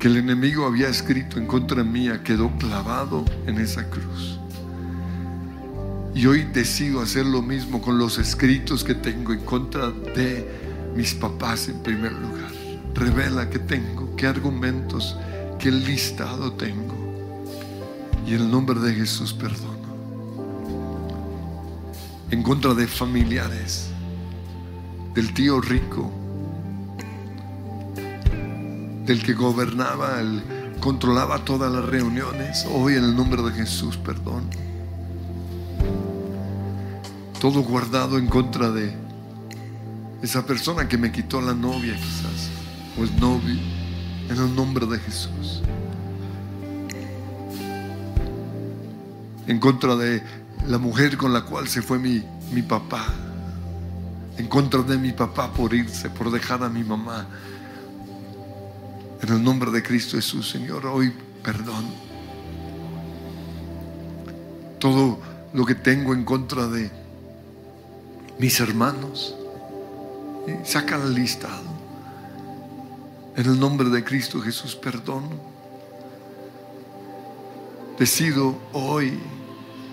que 0.00 0.08
el 0.08 0.16
enemigo 0.16 0.66
había 0.66 0.88
escrito 0.88 1.38
en 1.38 1.46
contra 1.46 1.84
mía 1.84 2.24
quedó 2.24 2.50
clavado 2.58 3.24
en 3.46 3.58
esa 3.58 3.88
cruz. 3.88 4.40
Y 6.16 6.24
hoy 6.24 6.44
decido 6.44 7.02
hacer 7.02 7.26
lo 7.26 7.42
mismo 7.42 7.82
con 7.82 7.98
los 7.98 8.16
escritos 8.16 8.82
que 8.82 8.94
tengo 8.94 9.34
en 9.34 9.40
contra 9.40 9.90
de 9.90 10.48
mis 10.96 11.12
papás 11.12 11.68
en 11.68 11.82
primer 11.82 12.10
lugar. 12.12 12.50
Revela 12.94 13.50
qué 13.50 13.58
tengo, 13.58 14.16
qué 14.16 14.26
argumentos, 14.26 15.14
qué 15.58 15.70
listado 15.70 16.54
tengo. 16.54 16.94
Y 18.26 18.32
en 18.32 18.40
el 18.40 18.50
nombre 18.50 18.80
de 18.80 18.94
Jesús 18.94 19.34
perdono. 19.34 19.76
En 22.30 22.42
contra 22.42 22.72
de 22.72 22.86
familiares, 22.86 23.90
del 25.14 25.34
tío 25.34 25.60
rico, 25.60 26.10
del 29.04 29.22
que 29.22 29.34
gobernaba, 29.34 30.22
el, 30.22 30.42
controlaba 30.80 31.44
todas 31.44 31.70
las 31.70 31.84
reuniones. 31.84 32.66
Hoy 32.72 32.94
en 32.94 33.04
el 33.04 33.14
nombre 33.14 33.42
de 33.42 33.52
Jesús 33.52 33.98
perdono 33.98 34.48
todo 37.40 37.60
guardado 37.62 38.18
en 38.18 38.26
contra 38.26 38.70
de 38.70 38.94
esa 40.22 40.46
persona 40.46 40.88
que 40.88 40.96
me 40.96 41.12
quitó 41.12 41.40
la 41.40 41.54
novia 41.54 41.94
quizás, 41.94 42.50
o 42.98 43.04
el 43.04 43.20
novio, 43.20 43.56
en 44.30 44.36
el 44.36 44.54
nombre 44.54 44.86
de 44.86 44.98
Jesús. 44.98 45.62
En 49.46 49.60
contra 49.60 49.94
de 49.96 50.22
la 50.66 50.78
mujer 50.78 51.16
con 51.16 51.32
la 51.32 51.42
cual 51.42 51.68
se 51.68 51.82
fue 51.82 51.98
mi, 51.98 52.24
mi 52.52 52.62
papá, 52.62 53.06
en 54.38 54.48
contra 54.48 54.82
de 54.82 54.98
mi 54.98 55.12
papá 55.12 55.52
por 55.52 55.74
irse, 55.74 56.10
por 56.10 56.30
dejar 56.30 56.62
a 56.62 56.68
mi 56.68 56.82
mamá. 56.82 57.26
En 59.22 59.32
el 59.32 59.42
nombre 59.42 59.70
de 59.70 59.82
Cristo 59.82 60.16
Jesús, 60.16 60.48
Señor, 60.50 60.86
hoy 60.86 61.12
perdón. 61.42 61.84
Todo 64.78 65.18
lo 65.52 65.64
que 65.64 65.74
tengo 65.74 66.12
en 66.12 66.24
contra 66.24 66.66
de 66.66 67.05
mis 68.38 68.60
hermanos. 68.60 69.34
Y 70.46 70.66
saca 70.66 70.96
el 70.96 71.14
listado. 71.14 71.76
En 73.36 73.46
el 73.46 73.58
nombre 73.58 73.88
de 73.90 74.04
Cristo 74.04 74.40
Jesús, 74.40 74.74
perdono. 74.76 75.56
Decido 77.98 78.56
hoy 78.72 79.18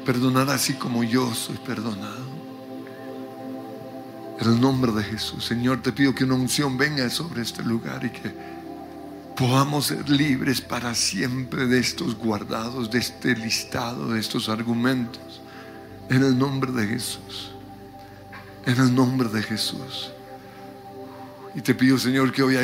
perdonar 0.06 0.50
así 0.50 0.74
como 0.74 1.04
yo 1.04 1.34
soy 1.34 1.58
perdonado. 1.58 2.24
En 4.40 4.50
el 4.50 4.60
nombre 4.60 4.92
de 4.92 5.04
Jesús, 5.04 5.46
Señor, 5.46 5.82
te 5.82 5.94
pido 5.94 6.14
que 6.14 6.26
una 6.26 6.36
unción 6.36 6.78
venga 6.78 7.10
sobre 7.10 7.42
este 7.42 7.64
lugar 7.64 8.04
y 8.04 8.10
que 8.10 8.34
podamos 9.38 9.86
ser 9.86 10.10
libres 10.10 10.60
para 10.60 10.94
siempre 10.96 11.66
de 11.66 11.80
estos 11.80 12.16
guardados, 12.16 12.92
de 12.92 13.00
este 13.00 13.36
listado, 13.36 14.10
de 14.10 14.20
estos 14.20 14.50
argumentos. 14.50 15.42
En 16.10 16.24
el 16.24 16.38
nombre 16.38 16.72
de 16.72 16.88
Jesús. 16.88 17.53
En 18.66 18.78
el 18.80 18.94
nombre 18.94 19.30
de 19.30 19.44
Jesús. 19.44 20.12
Y 21.56 21.62
te 21.62 21.76
pido, 21.76 21.98
Señor, 21.98 22.32
que 22.32 22.42
hoy 22.42 22.58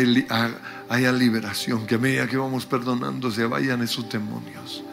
haya 0.89 1.11
liberación, 1.11 1.85
que 1.85 1.95
a 1.95 1.99
medida 1.99 2.27
que 2.27 2.37
vamos 2.37 2.65
perdonando 2.65 3.29
se 3.29 3.45
vayan 3.45 3.81
esos 3.81 4.09
demonios 4.09 4.83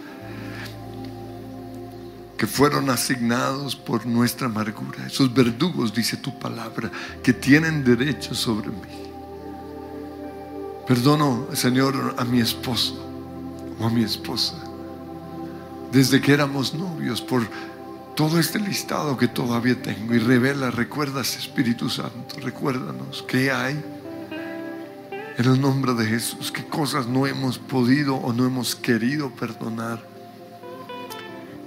que 2.37 2.47
fueron 2.47 2.91
asignados 2.91 3.75
por 3.75 4.05
nuestra 4.05 4.47
amargura, 4.47 5.07
esos 5.07 5.33
verdugos, 5.33 5.93
dice 5.93 6.17
tu 6.17 6.39
palabra, 6.39 6.91
que 7.23 7.33
tienen 7.33 7.83
derecho 7.83 8.35
sobre 8.35 8.69
mí. 8.69 9.07
Perdono, 10.87 11.49
Señor, 11.55 12.15
a 12.17 12.25
mi 12.25 12.41
esposo 12.41 13.03
o 13.81 13.87
a 13.87 13.91
mi 13.91 14.05
esposa, 14.05 14.55
desde 15.91 16.21
que 16.21 16.33
éramos 16.33 16.75
novios, 16.75 17.23
por 17.23 17.43
todo 18.17 18.41
este 18.41 18.59
listado 18.59 19.19
que 19.19 19.29
todavía 19.29 19.81
tengo 19.81 20.15
y 20.15 20.19
revela, 20.19 20.71
recuerdas 20.71 21.37
Espíritu 21.37 21.91
Santo, 21.91 22.41
recuérdanos 22.41 23.23
qué 23.29 23.53
hay 23.53 23.85
en 25.37 25.45
el 25.45 25.61
nombre 25.61 25.93
de 25.93 26.07
Jesús, 26.07 26.51
qué 26.51 26.65
cosas 26.65 27.07
no 27.07 27.27
hemos 27.27 27.59
podido 27.59 28.17
o 28.17 28.33
no 28.33 28.47
hemos 28.47 28.75
querido 28.75 29.31
perdonar, 29.31 30.03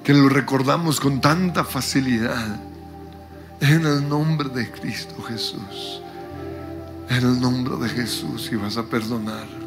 que 0.04 0.12
lo 0.12 0.28
recordamos 0.28 1.00
con 1.00 1.22
tanta 1.22 1.64
facilidad 1.64 2.60
en 3.62 3.86
el 3.86 4.10
nombre 4.10 4.50
de 4.50 4.72
Cristo 4.72 5.22
Jesús, 5.22 6.02
en 7.10 7.18
el 7.18 7.40
nombre 7.40 7.76
de 7.78 7.90
Jesús 7.90 8.50
y 8.52 8.56
vas 8.56 8.76
a 8.76 8.84
perdonar. 8.84 9.59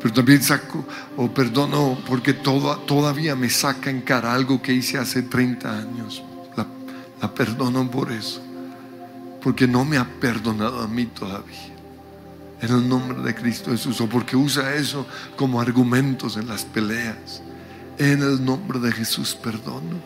Pero 0.00 0.14
también 0.14 0.42
saco 0.42 0.84
o 1.16 1.28
perdono 1.28 1.98
porque 2.06 2.32
todavía 2.32 3.36
me 3.36 3.50
saca 3.50 3.90
en 3.90 4.00
cara 4.00 4.32
algo 4.32 4.62
que 4.62 4.72
hice 4.72 4.96
hace 4.96 5.22
30 5.22 5.78
años. 5.78 6.22
La, 6.56 6.66
la 7.20 7.34
perdono 7.34 7.90
por 7.90 8.10
eso. 8.10 8.40
Porque 9.42 9.66
no 9.66 9.84
me 9.84 9.98
ha 9.98 10.04
perdonado 10.04 10.80
a 10.80 10.88
mí 10.88 11.06
todavía. 11.06 11.74
En 12.62 12.70
el 12.70 12.88
nombre 12.88 13.20
de 13.22 13.34
Cristo 13.34 13.72
Jesús. 13.72 14.00
O 14.00 14.08
porque 14.08 14.36
usa 14.36 14.74
eso 14.74 15.06
como 15.36 15.60
argumentos 15.60 16.38
en 16.38 16.48
las 16.48 16.64
peleas. 16.64 17.42
En 17.98 18.22
el 18.22 18.42
nombre 18.42 18.78
de 18.78 18.92
Jesús 18.92 19.34
perdono. 19.34 20.00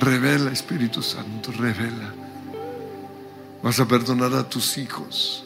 Revela, 0.00 0.50
Espíritu 0.50 1.02
Santo, 1.02 1.52
revela. 1.52 2.12
Vas 3.62 3.80
a 3.80 3.88
perdonar 3.88 4.34
a 4.34 4.46
tus 4.46 4.76
hijos. 4.76 5.44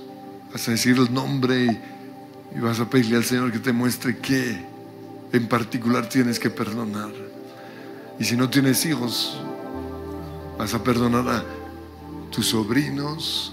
Vas 0.52 0.66
a 0.66 0.72
decir 0.72 0.96
el 0.96 1.12
nombre 1.14 1.64
y 1.66 1.97
y 2.54 2.60
vas 2.60 2.80
a 2.80 2.88
pedirle 2.88 3.16
al 3.16 3.24
Señor 3.24 3.52
que 3.52 3.58
te 3.58 3.72
muestre 3.72 4.18
qué 4.18 4.64
en 5.32 5.48
particular 5.48 6.08
tienes 6.08 6.38
que 6.38 6.50
perdonar. 6.50 7.10
Y 8.18 8.24
si 8.24 8.36
no 8.36 8.48
tienes 8.48 8.84
hijos, 8.86 9.38
vas 10.58 10.74
a 10.74 10.82
perdonar 10.82 11.28
a 11.28 11.44
tus 12.30 12.48
sobrinos 12.48 13.52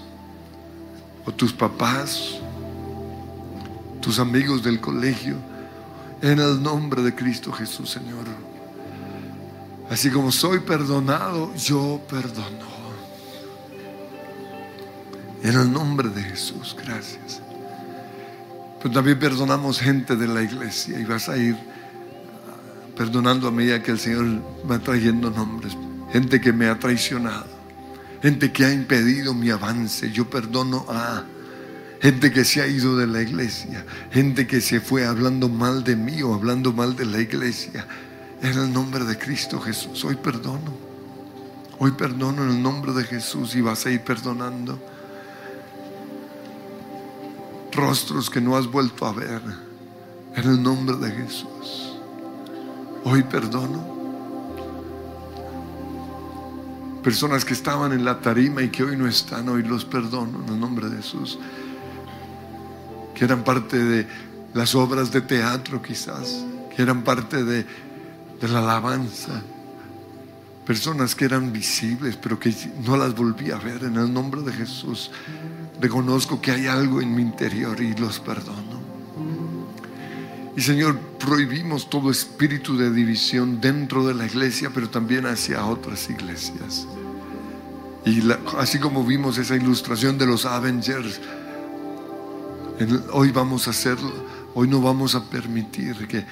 o 1.24 1.32
tus 1.32 1.52
papás, 1.52 2.40
tus 4.00 4.18
amigos 4.18 4.62
del 4.62 4.80
colegio, 4.80 5.36
en 6.22 6.38
el 6.38 6.62
nombre 6.62 7.02
de 7.02 7.14
Cristo 7.14 7.52
Jesús, 7.52 7.90
Señor. 7.90 8.24
Así 9.90 10.10
como 10.10 10.32
soy 10.32 10.60
perdonado, 10.60 11.54
yo 11.54 12.00
perdono. 12.08 12.76
En 15.42 15.54
el 15.54 15.70
nombre 15.70 16.08
de 16.08 16.22
Jesús, 16.22 16.74
gracias. 16.76 17.40
Pero 18.86 18.94
también 18.94 19.18
perdonamos 19.18 19.80
gente 19.80 20.14
de 20.14 20.28
la 20.28 20.44
iglesia 20.44 20.96
y 20.96 21.04
vas 21.04 21.28
a 21.28 21.36
ir 21.36 21.56
perdonando 22.96 23.48
a 23.48 23.50
medida 23.50 23.82
que 23.82 23.90
el 23.90 23.98
Señor 23.98 24.40
va 24.70 24.78
trayendo 24.78 25.28
nombres. 25.28 25.76
Gente 26.12 26.40
que 26.40 26.52
me 26.52 26.68
ha 26.68 26.78
traicionado, 26.78 27.48
gente 28.22 28.52
que 28.52 28.64
ha 28.64 28.72
impedido 28.72 29.34
mi 29.34 29.50
avance. 29.50 30.12
Yo 30.12 30.30
perdono 30.30 30.86
a 30.88 31.24
gente 32.00 32.30
que 32.30 32.44
se 32.44 32.62
ha 32.62 32.68
ido 32.68 32.96
de 32.96 33.08
la 33.08 33.22
iglesia, 33.22 33.84
gente 34.12 34.46
que 34.46 34.60
se 34.60 34.78
fue 34.78 35.04
hablando 35.04 35.48
mal 35.48 35.82
de 35.82 35.96
mí 35.96 36.22
o 36.22 36.32
hablando 36.32 36.72
mal 36.72 36.94
de 36.94 37.06
la 37.06 37.20
iglesia. 37.20 37.88
En 38.40 38.56
el 38.56 38.72
nombre 38.72 39.02
de 39.02 39.18
Cristo 39.18 39.58
Jesús, 39.58 40.04
hoy 40.04 40.14
perdono. 40.14 40.78
Hoy 41.80 41.90
perdono 41.90 42.44
en 42.44 42.50
el 42.50 42.62
nombre 42.62 42.92
de 42.92 43.02
Jesús 43.02 43.56
y 43.56 43.62
vas 43.62 43.84
a 43.84 43.90
ir 43.90 44.02
perdonando 44.02 44.78
rostros 47.76 48.30
que 48.30 48.40
no 48.40 48.56
has 48.56 48.66
vuelto 48.66 49.06
a 49.06 49.12
ver. 49.12 49.42
En 50.34 50.50
el 50.50 50.62
nombre 50.62 50.96
de 50.96 51.10
Jesús. 51.12 51.96
Hoy 53.04 53.22
perdono. 53.22 53.94
Personas 57.02 57.44
que 57.44 57.52
estaban 57.52 57.92
en 57.92 58.04
la 58.04 58.20
tarima 58.20 58.62
y 58.62 58.68
que 58.68 58.82
hoy 58.82 58.96
no 58.96 59.06
están, 59.06 59.48
hoy 59.48 59.62
los 59.62 59.84
perdono 59.84 60.42
en 60.44 60.54
el 60.54 60.60
nombre 60.60 60.88
de 60.88 60.96
Jesús. 60.96 61.38
Que 63.14 63.24
eran 63.24 63.44
parte 63.44 63.78
de 63.78 64.06
las 64.54 64.74
obras 64.74 65.12
de 65.12 65.20
teatro 65.20 65.80
quizás, 65.80 66.44
que 66.74 66.82
eran 66.82 67.04
parte 67.04 67.44
de, 67.44 67.64
la 68.40 68.58
alabanza. 68.58 69.42
Personas 70.66 71.14
que 71.14 71.24
eran 71.24 71.52
visibles, 71.52 72.16
pero 72.16 72.40
que 72.40 72.52
no 72.84 72.96
las 72.96 73.14
volví 73.14 73.52
a 73.52 73.56
ver 73.56 73.84
en 73.84 73.94
el 73.94 74.12
nombre 74.12 74.42
de 74.42 74.52
Jesús. 74.52 75.12
Reconozco 75.80 76.40
que 76.40 76.50
hay 76.50 76.66
algo 76.66 77.00
en 77.00 77.14
mi 77.14 77.22
interior 77.22 77.80
y 77.80 77.94
los 77.94 78.18
perdono. 78.18 78.80
Y 80.56 80.60
Señor, 80.60 80.98
prohibimos 81.20 81.88
todo 81.88 82.10
espíritu 82.10 82.76
de 82.76 82.90
división 82.90 83.60
dentro 83.60 84.04
de 84.08 84.14
la 84.14 84.26
iglesia, 84.26 84.70
pero 84.74 84.90
también 84.90 85.26
hacia 85.26 85.64
otras 85.64 86.10
iglesias. 86.10 86.88
Y 88.04 88.22
así 88.58 88.80
como 88.80 89.04
vimos 89.04 89.38
esa 89.38 89.54
ilustración 89.54 90.18
de 90.18 90.26
los 90.26 90.46
Avengers, 90.46 91.20
hoy 93.12 93.30
vamos 93.30 93.68
a 93.68 93.70
hacerlo, 93.70 94.12
hoy 94.54 94.66
no 94.66 94.80
vamos 94.80 95.14
a 95.14 95.22
permitir 95.30 96.08
que, 96.08 96.24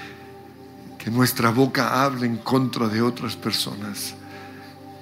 que 0.99 1.11
nuestra 1.13 1.51
boca 1.51 2.03
hable 2.03 2.27
en 2.27 2.39
contra 2.39 2.89
de 2.89 3.01
otras 3.01 3.37
personas 3.37 4.17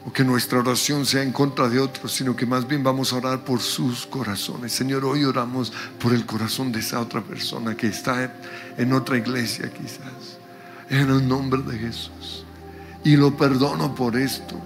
o 0.04 0.12
que 0.12 0.24
nuestra 0.24 0.58
oración 0.58 1.06
sea 1.06 1.22
en 1.22 1.32
contra 1.32 1.68
de 1.68 1.78
otros, 1.78 2.12
sino 2.12 2.34
que 2.34 2.46
más 2.46 2.66
bien 2.66 2.82
vamos 2.82 3.12
a 3.12 3.16
orar 3.16 3.44
por 3.44 3.60
sus 3.60 4.06
corazones. 4.06 4.72
Señor, 4.72 5.04
hoy 5.04 5.24
oramos 5.24 5.72
por 6.00 6.12
el 6.12 6.26
corazón 6.26 6.72
de 6.72 6.80
esa 6.80 7.00
otra 7.00 7.20
persona 7.20 7.76
que 7.76 7.86
está 7.86 8.34
en 8.76 8.92
otra 8.92 9.16
iglesia 9.16 9.72
quizás, 9.72 10.38
en 10.90 11.08
el 11.08 11.26
nombre 11.26 11.62
de 11.62 11.78
Jesús. 11.78 12.44
Y 13.04 13.16
lo 13.16 13.36
perdono 13.36 13.94
por 13.94 14.16
esto, 14.16 14.56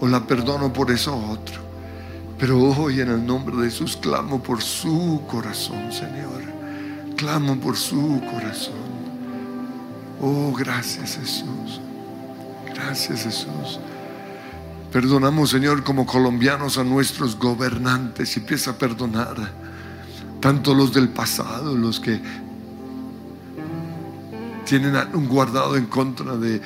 o 0.00 0.06
la 0.06 0.24
perdono 0.26 0.72
por 0.72 0.90
eso 0.90 1.16
otro. 1.16 1.62
Pero 2.38 2.60
hoy 2.60 3.00
en 3.00 3.10
el 3.10 3.24
nombre 3.26 3.56
de 3.56 3.70
Jesús 3.70 3.96
clamo 3.96 4.42
por 4.42 4.62
su 4.62 5.22
corazón, 5.28 5.92
Señor. 5.92 6.42
Clamo 7.16 7.56
por 7.56 7.76
su 7.76 8.20
corazón. 8.30 8.94
Oh, 10.20 10.52
gracias 10.52 11.16
Jesús. 11.16 11.80
Gracias 12.74 13.22
Jesús. 13.22 13.78
Perdonamos, 14.94 15.50
Señor, 15.50 15.82
como 15.82 16.06
colombianos 16.06 16.78
a 16.78 16.84
nuestros 16.84 17.36
gobernantes 17.36 18.36
y 18.36 18.38
empieza 18.38 18.70
a 18.70 18.78
perdonar 18.78 19.34
tanto 20.38 20.72
los 20.72 20.94
del 20.94 21.08
pasado, 21.08 21.76
los 21.76 21.98
que 21.98 22.20
tienen 24.64 24.94
un 25.14 25.26
guardado 25.26 25.76
en 25.76 25.86
contra 25.86 26.36
de, 26.36 26.62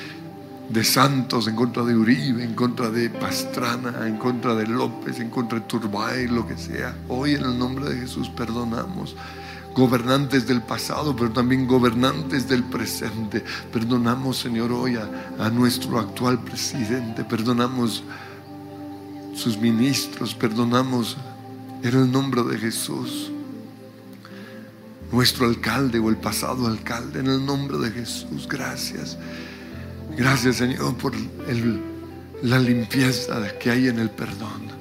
de 0.69 0.83
Santos, 0.83 1.47
en 1.47 1.55
contra 1.55 1.83
de 1.83 1.95
Uribe, 1.95 2.43
en 2.43 2.53
contra 2.53 2.91
de 2.91 3.09
Pastrana, 3.09 4.07
en 4.07 4.17
contra 4.17 4.53
de 4.53 4.67
López, 4.67 5.19
en 5.19 5.31
contra 5.31 5.57
de 5.57 5.65
Turbay, 5.65 6.27
lo 6.27 6.45
que 6.45 6.55
sea. 6.55 6.95
Hoy 7.07 7.33
en 7.33 7.45
el 7.45 7.57
nombre 7.57 7.89
de 7.89 8.01
Jesús 8.01 8.29
perdonamos 8.29 9.15
gobernantes 9.75 10.47
del 10.47 10.61
pasado, 10.61 11.15
pero 11.15 11.31
también 11.31 11.67
gobernantes 11.67 12.47
del 12.47 12.63
presente. 12.63 13.43
Perdonamos, 13.71 14.37
Señor, 14.37 14.71
hoy 14.71 14.97
a, 14.97 15.49
nuestro 15.49 15.99
actual 15.99 16.39
presidente, 16.43 17.23
perdonamos 17.23 18.03
sus 19.33 19.57
ministros, 19.57 20.33
perdonamos 20.35 21.17
en 21.81 21.95
el 21.95 22.11
nombre 22.11 22.43
de 22.43 22.57
Jesús. 22.57 23.31
Nuestro 25.11 25.47
alcalde 25.47 25.97
o 25.97 26.09
el 26.09 26.17
pasado 26.17 26.67
alcalde, 26.67 27.19
en 27.19 27.27
el 27.27 27.45
nombre 27.45 27.77
de 27.77 27.91
Jesús, 27.91 28.47
gracias. 28.47 29.17
Gracias, 30.15 30.57
Señor, 30.57 30.95
por 30.97 31.13
la 32.43 32.59
limpieza 32.59 33.57
que 33.57 33.71
hay 33.71 33.87
en 33.87 33.99
el 33.99 34.09
perdón. 34.09 34.78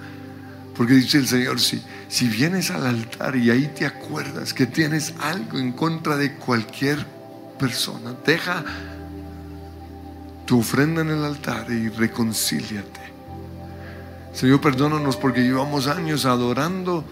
Porque 0.79 0.95
dice 0.95 1.19
el 1.19 1.27
Señor, 1.27 1.59
si, 1.59 1.83
si 2.09 2.29
vienes 2.29 2.71
al 2.71 2.87
altar 2.87 3.35
y 3.35 3.51
ahí 3.51 3.67
te 3.77 3.85
acuerdas 3.85 4.55
que 4.55 4.65
tienes 4.65 5.13
algo 5.19 5.59
en 5.59 5.73
contra 5.73 6.17
de 6.17 6.37
cualquier 6.37 7.05
persona, 7.59 8.15
deja 8.25 8.65
tu 10.47 10.61
ofrenda 10.61 11.01
en 11.01 11.11
el 11.11 11.25
altar 11.25 11.69
y 11.69 11.89
reconcíliate. 11.89 13.01
Señor, 14.33 14.61
perdónanos 14.61 15.17
porque 15.17 15.41
llevamos 15.41 15.89
años 15.89 16.25
adorando, 16.25 17.05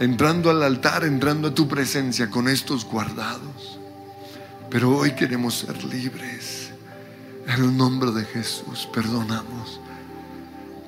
entrando 0.00 0.50
al 0.50 0.60
altar, 0.64 1.04
entrando 1.04 1.48
a 1.48 1.54
tu 1.54 1.68
presencia 1.68 2.28
con 2.28 2.48
estos 2.48 2.84
guardados. 2.84 3.78
Pero 4.70 4.90
hoy 4.90 5.12
queremos 5.12 5.54
ser 5.54 5.84
libres. 5.84 6.72
En 7.46 7.62
el 7.62 7.76
nombre 7.76 8.10
de 8.10 8.24
Jesús, 8.24 8.88
perdonamos 8.92 9.80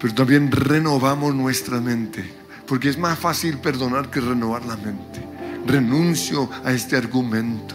pero 0.01 0.14
también 0.14 0.51
renovamos 0.51 1.34
nuestra 1.34 1.80
mente, 1.80 2.24
porque 2.66 2.88
es 2.88 2.99
más 2.99 3.18
fácil 3.18 3.59
perdonar 3.59 4.11
que 4.11 4.20
renovar 4.20 4.64
la 4.64 4.76
mente. 4.76 5.24
Renuncio 5.66 6.51
a 6.64 6.72
este 6.72 6.97
argumento. 6.97 7.74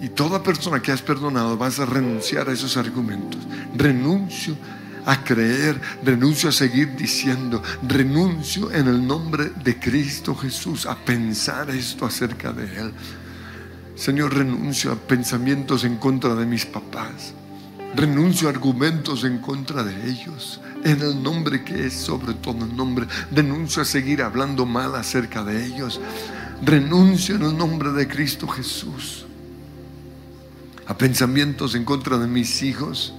Y, 0.00 0.08
toda 0.10 0.42
persona 0.42 0.80
que 0.80 0.92
has 0.92 1.02
perdonado 1.02 1.56
vas 1.56 1.80
a 1.80 1.86
renunciar 1.86 2.48
a 2.48 2.52
esos 2.52 2.76
argumentos. 2.76 3.40
Renuncio 3.76 4.56
a 5.04 5.24
creer, 5.24 5.80
renuncio 6.04 6.48
a 6.48 6.52
seguir 6.52 6.94
diciendo, 6.94 7.60
renuncio 7.82 8.70
en 8.70 8.86
el 8.86 9.04
nombre 9.04 9.50
de 9.64 9.78
Cristo 9.78 10.34
Jesús 10.36 10.86
a 10.86 10.94
pensar 10.94 11.70
esto 11.70 12.06
acerca 12.06 12.52
de 12.52 12.64
Él. 12.64 12.92
Señor, 13.96 14.34
renuncio 14.34 14.92
a 14.92 14.96
pensamientos 14.96 15.84
en 15.84 15.96
contra 15.96 16.34
de 16.34 16.46
mis 16.46 16.66
papás. 16.66 17.34
Renuncio 17.96 18.48
a 18.48 18.50
argumentos 18.50 19.24
en 19.24 19.38
contra 19.38 19.82
de 19.82 20.08
ellos 20.08 20.60
en 20.84 21.00
el 21.00 21.22
nombre 21.22 21.64
que 21.64 21.86
es 21.86 21.94
sobre 21.94 22.34
todo 22.34 22.64
el 22.64 22.76
nombre. 22.76 23.06
Renuncio 23.32 23.82
a 23.82 23.84
seguir 23.84 24.22
hablando 24.22 24.66
mal 24.66 24.94
acerca 24.94 25.42
de 25.42 25.64
ellos. 25.66 26.00
Renuncio 26.62 27.34
en 27.36 27.42
el 27.42 27.56
nombre 27.56 27.90
de 27.90 28.06
Cristo 28.06 28.46
Jesús 28.46 29.24
a 30.86 30.96
pensamientos 30.96 31.74
en 31.74 31.84
contra 31.84 32.18
de 32.18 32.26
mis 32.26 32.62
hijos, 32.62 33.14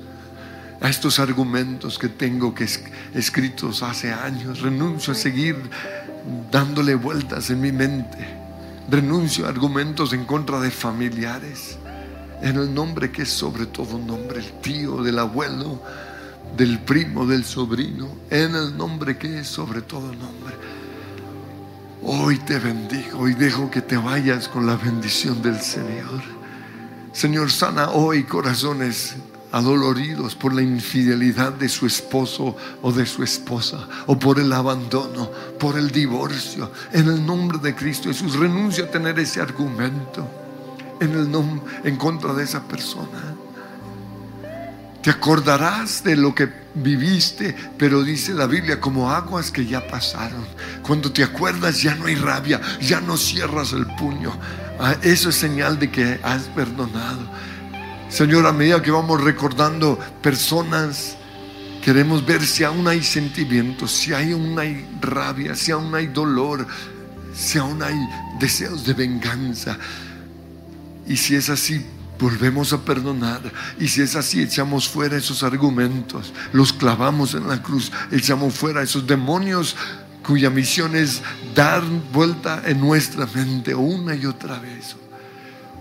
a 0.82 0.90
estos 0.90 1.20
argumentos 1.20 1.98
que 1.98 2.10
tengo 2.10 2.54
que 2.54 2.68
escritos 3.14 3.82
hace 3.82 4.14
años. 4.14 4.62
Renuncio 4.62 5.14
a 5.14 5.16
seguir 5.16 5.58
dándole 6.52 6.96
vueltas 6.96 7.50
en 7.50 7.62
mi 7.62 7.72
mente. 7.72 8.18
Renuncio 8.90 9.46
a 9.46 9.50
argumentos 9.50 10.14
en 10.14 10.26
contra 10.26 10.60
de 10.60 10.70
familiares. 10.70 11.78
En 12.42 12.58
el 12.58 12.74
nombre 12.74 13.12
que 13.12 13.24
es 13.24 13.30
sobre 13.30 13.66
todo 13.66 13.98
nombre, 13.98 14.40
el 14.40 14.52
tío, 14.62 15.02
del 15.02 15.18
abuelo, 15.18 15.82
del 16.58 16.80
primo, 16.80 17.26
del 17.26 17.44
sobrino, 17.44 18.08
en 18.30 18.56
el 18.56 18.78
nombre 18.78 19.18
que 19.18 19.40
es 19.40 19.48
sobre 19.48 19.82
todo 19.82 20.08
nombre. 20.08 20.56
Hoy 22.04 22.38
te 22.40 22.60
bendigo 22.60 23.28
y 23.28 23.34
dejo 23.34 23.72
que 23.72 23.82
te 23.82 23.98
vayas 23.98 24.48
con 24.48 24.66
la 24.66 24.76
bendición 24.76 25.42
del 25.42 25.60
Señor. 25.60 26.22
Señor, 27.12 27.52
sana 27.52 27.90
hoy 27.90 28.24
corazones 28.24 29.16
adoloridos 29.52 30.36
por 30.36 30.54
la 30.54 30.62
infidelidad 30.62 31.54
de 31.54 31.70
su 31.70 31.86
esposo 31.86 32.58
o 32.82 32.92
de 32.92 33.06
su 33.06 33.24
esposa, 33.24 33.88
o 34.06 34.20
por 34.20 34.40
el 34.40 34.52
abandono, 34.52 35.32
por 35.58 35.78
el 35.78 35.92
divorcio. 35.92 36.72
En 36.92 37.08
el 37.08 37.26
nombre 37.26 37.58
de 37.60 37.74
Cristo 37.74 38.10
Jesús, 38.10 38.36
renuncia 38.36 38.84
a 38.84 38.92
tener 38.92 39.18
ese 39.18 39.40
argumento 39.40 40.28
en, 41.00 41.12
el 41.12 41.30
en 41.86 41.96
contra 41.96 42.34
de 42.34 42.44
esa 42.44 42.64
persona. 42.64 43.35
Te 45.06 45.12
acordarás 45.12 46.04
de 46.04 46.16
lo 46.16 46.34
que 46.34 46.50
viviste, 46.74 47.56
pero 47.78 48.02
dice 48.02 48.34
la 48.34 48.48
Biblia 48.48 48.82
como 48.82 49.12
aguas 49.12 49.52
que 49.52 49.64
ya 49.64 49.86
pasaron. 49.86 50.44
Cuando 50.82 51.12
te 51.12 51.22
acuerdas 51.22 51.80
ya 51.80 51.94
no 51.94 52.08
hay 52.08 52.16
rabia, 52.16 52.60
ya 52.82 53.02
no 53.02 53.16
cierras 53.16 53.72
el 53.74 53.86
puño. 53.98 54.36
Ah, 54.80 54.96
eso 55.04 55.30
es 55.30 55.36
señal 55.36 55.78
de 55.78 55.92
que 55.92 56.20
has 56.24 56.46
perdonado. 56.56 57.20
Señor, 58.10 58.48
a 58.48 58.52
medida 58.52 58.82
que 58.82 58.90
vamos 58.90 59.24
recordando 59.24 60.00
personas, 60.24 61.16
queremos 61.84 62.26
ver 62.26 62.44
si 62.44 62.64
aún 62.64 62.88
hay 62.88 63.04
sentimientos, 63.04 63.92
si 63.92 64.12
aún 64.12 64.58
hay 64.58 64.90
rabia, 65.02 65.54
si 65.54 65.72
aún 65.72 65.94
hay 65.94 66.08
dolor, 66.08 66.66
si 67.32 67.60
aún 67.60 67.84
hay 67.84 67.96
deseos 68.40 68.84
de 68.88 68.94
venganza. 68.96 69.78
Y 71.06 71.16
si 71.16 71.36
es 71.36 71.52
así, 71.52 71.86
volvemos 72.20 72.74
a 72.74 72.82
perdonar. 72.82 73.42
Y 73.80 73.88
si 73.88 74.02
es 74.02 74.16
así, 74.16 74.42
echamos 74.42 74.88
fuera 74.88 75.18
esos 75.18 75.44
argumentos, 75.44 76.34
los 76.54 76.74
clavamos 76.74 77.34
en 77.34 77.48
la 77.48 77.62
cruz, 77.62 77.92
echamos 78.12 78.54
fuera 78.54 78.82
esos 78.82 79.06
demonios 79.06 79.76
cuya 80.26 80.50
misión 80.50 80.96
es 80.96 81.22
dar 81.54 81.84
vuelta 82.12 82.64
en 82.66 82.80
nuestra 82.80 83.28
mente 83.28 83.76
una 83.76 84.16
y 84.16 84.26
otra 84.26 84.60
vez. 84.60 84.96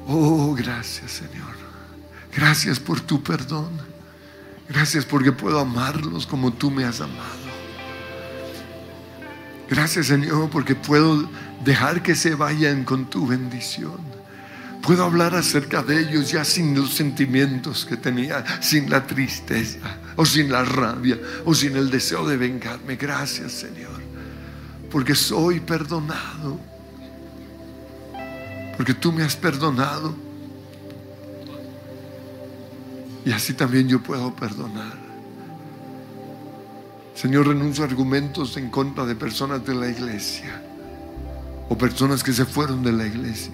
Oh, 0.07 0.55
gracias 0.55 1.13
Señor. 1.13 1.55
Gracias 2.35 2.79
por 2.79 3.01
tu 3.01 3.23
perdón. 3.23 3.71
Gracias 4.69 5.05
porque 5.05 5.33
puedo 5.33 5.59
amarlos 5.59 6.27
como 6.27 6.53
tú 6.53 6.71
me 6.71 6.85
has 6.85 7.01
amado. 7.01 7.45
Gracias 9.71 10.07
Señor 10.07 10.51
porque 10.51 10.75
puedo 10.75 11.29
dejar 11.65 12.03
que 12.03 12.15
se 12.15 12.35
vayan 12.35 12.85
con 12.85 13.09
tu 13.09 13.27
bendición. 13.27 14.14
Puedo 14.85 15.05
hablar 15.05 15.35
acerca 15.35 15.83
de 15.83 15.99
ellos 15.99 16.31
ya 16.31 16.45
sin 16.45 16.75
los 16.75 16.93
sentimientos 16.93 17.87
que 17.87 17.97
tenía, 17.97 18.45
sin 18.61 18.91
la 18.91 19.07
tristeza, 19.07 19.79
o 20.15 20.27
sin 20.27 20.53
la 20.53 20.63
rabia, 20.63 21.19
o 21.47 21.55
sin 21.55 21.75
el 21.77 21.91
deseo 21.91 22.27
de 22.27 22.37
vengarme. 22.37 22.97
Gracias 22.97 23.53
Señor, 23.53 24.03
porque 24.91 25.15
soy 25.15 25.61
perdonado. 25.61 26.61
Porque 28.77 28.93
tú 28.93 29.11
me 29.11 29.23
has 29.23 29.37
perdonado. 29.37 30.15
Y 33.25 33.33
así 33.33 33.55
también 33.55 33.89
yo 33.89 34.03
puedo 34.03 34.35
perdonar. 34.35 34.99
Señor, 37.15 37.47
renuncio 37.47 37.85
a 37.85 37.87
argumentos 37.87 38.57
en 38.59 38.69
contra 38.69 39.07
de 39.07 39.15
personas 39.15 39.65
de 39.65 39.75
la 39.75 39.89
iglesia 39.89 40.61
o 41.71 41.79
personas 41.79 42.23
que 42.23 42.35
se 42.35 42.45
fueron 42.45 42.83
de 42.83 42.93
la 42.93 43.07
iglesia. 43.07 43.53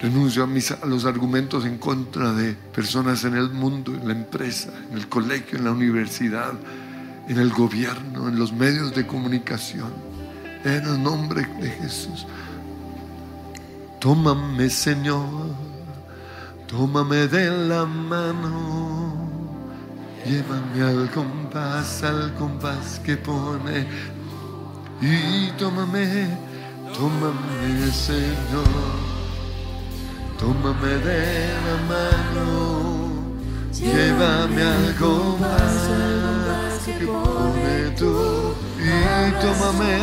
Renuncio 0.00 0.44
a, 0.44 0.46
a 0.82 0.86
los 0.86 1.04
argumentos 1.06 1.64
en 1.64 1.78
contra 1.78 2.32
de 2.32 2.54
personas 2.54 3.24
en 3.24 3.34
el 3.34 3.50
mundo, 3.50 3.94
en 3.94 4.06
la 4.06 4.12
empresa, 4.12 4.70
en 4.90 4.98
el 4.98 5.08
colegio, 5.08 5.58
en 5.58 5.64
la 5.64 5.72
universidad, 5.72 6.52
en 7.28 7.38
el 7.38 7.50
gobierno, 7.50 8.28
en 8.28 8.38
los 8.38 8.52
medios 8.52 8.94
de 8.94 9.06
comunicación. 9.06 9.92
En 10.64 10.84
el 10.84 11.02
nombre 11.02 11.46
de 11.60 11.70
Jesús. 11.70 12.26
Tómame, 14.00 14.68
Señor, 14.68 15.24
tómame 16.66 17.26
de 17.28 17.50
la 17.68 17.84
mano. 17.86 19.26
Llévame 20.24 20.82
al 20.82 21.10
compás, 21.10 22.02
al 22.02 22.34
compás 22.34 23.00
que 23.04 23.16
pone. 23.16 23.86
Y 25.00 25.50
tómame, 25.58 26.28
tómame, 26.94 27.90
Señor. 27.92 29.15
Tómame 30.38 30.88
de 30.98 31.48
la 31.64 31.76
mano, 31.88 33.08
llévame 33.72 34.62
al 34.62 34.94
compás 34.96 36.82
que 36.84 37.06
pone 37.06 37.90
tú. 37.98 38.54
Y 38.78 39.32
tómame, 39.40 39.98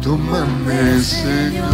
tómame, 0.00 1.00
Señor. 1.00 1.66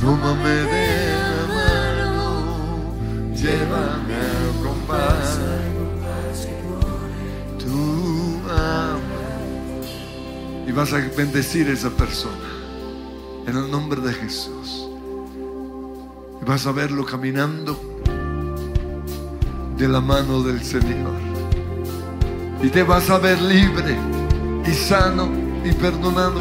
Tómame 0.00 0.48
de 0.48 0.88
la 1.20 1.42
mano, 1.54 2.94
llévame 3.34 4.14
al 4.14 4.62
compás. 4.62 5.38
Tú 7.58 8.40
amas. 8.50 9.88
Y 10.66 10.72
vas 10.72 10.92
a 10.94 10.98
bendecir 11.16 11.68
a 11.68 11.72
esa 11.72 11.90
persona 11.90 12.50
en 13.46 13.56
el 13.56 13.70
nombre 13.70 14.00
de 14.00 14.12
Jesús. 14.14 14.83
Vas 16.46 16.66
a 16.66 16.72
verlo 16.72 17.06
caminando 17.06 17.80
de 19.78 19.88
la 19.88 20.00
mano 20.00 20.42
del 20.42 20.62
Señor. 20.62 21.14
Y 22.62 22.68
te 22.68 22.82
vas 22.82 23.08
a 23.08 23.18
ver 23.18 23.40
libre 23.40 23.96
y 24.66 24.70
sano 24.72 25.30
y 25.64 25.72
perdonado. 25.72 26.40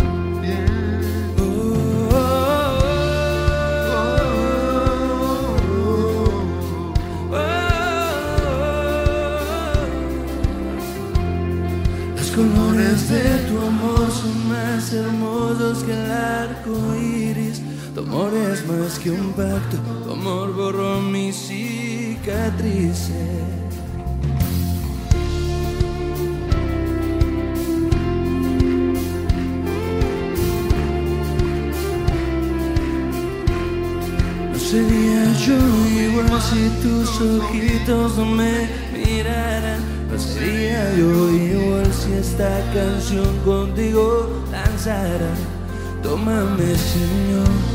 Los 12.18 12.32
colores 12.32 13.10
de 13.10 13.38
tu 13.48 13.58
amor 13.58 14.12
son 14.12 14.50
más 14.50 14.92
hermosos 14.92 15.84
que 15.84 15.94
el 15.94 16.12
arco 16.12 16.96
iris. 16.96 17.23
Amor 18.14 18.34
es 18.36 18.62
más 18.68 19.00
que 19.00 19.10
un 19.10 19.34
pacto, 19.34 19.78
tu 20.04 20.12
amor 20.12 20.54
borró 20.54 21.02
mis 21.02 21.36
cicatrices. 21.36 23.10
Sería 34.60 35.34
yo 35.48 35.58
igual 35.88 36.40
si 36.40 36.70
tus 36.84 37.20
ojitos 37.20 38.16
no 38.20 38.26
me 38.26 38.70
miraran. 38.94 39.82
No 40.12 40.20
sería 40.20 40.96
yo 40.96 41.32
igual 41.32 41.92
si 41.92 42.14
esta 42.14 42.62
canción 42.76 43.40
contigo 43.44 44.44
danzara. 44.52 45.34
Tómame, 46.04 46.76
Señor, 46.76 47.73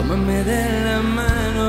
tómame 0.00 0.44
de 0.44 0.82
la 0.84 1.02
mano. 1.02 1.68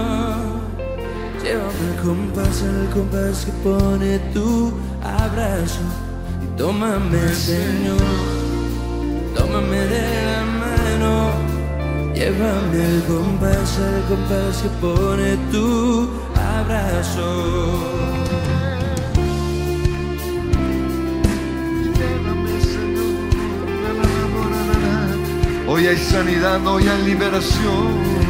Llévame 1.43 1.83
al 1.89 2.03
compás, 2.03 2.63
al 2.63 2.89
compás 2.89 3.45
que 3.45 3.51
pone 3.63 4.19
tu 4.33 4.73
abrazo. 5.03 5.85
Y 6.43 6.57
tómame, 6.57 7.27
Señor, 7.33 7.99
tómame 9.35 9.79
de 9.93 10.05
la 10.29 10.41
mano. 10.63 11.31
Llévame 12.15 12.79
al 12.91 13.03
compás, 13.07 13.79
al 13.79 14.01
compás 14.09 14.61
que 14.61 14.69
pone 14.79 15.37
tu 15.51 16.09
abrazo. 16.35 17.31
Hoy 25.67 25.87
hay 25.87 25.97
sanidad, 25.97 26.67
hoy 26.67 26.85
hay 26.87 27.03
liberación. 27.05 28.20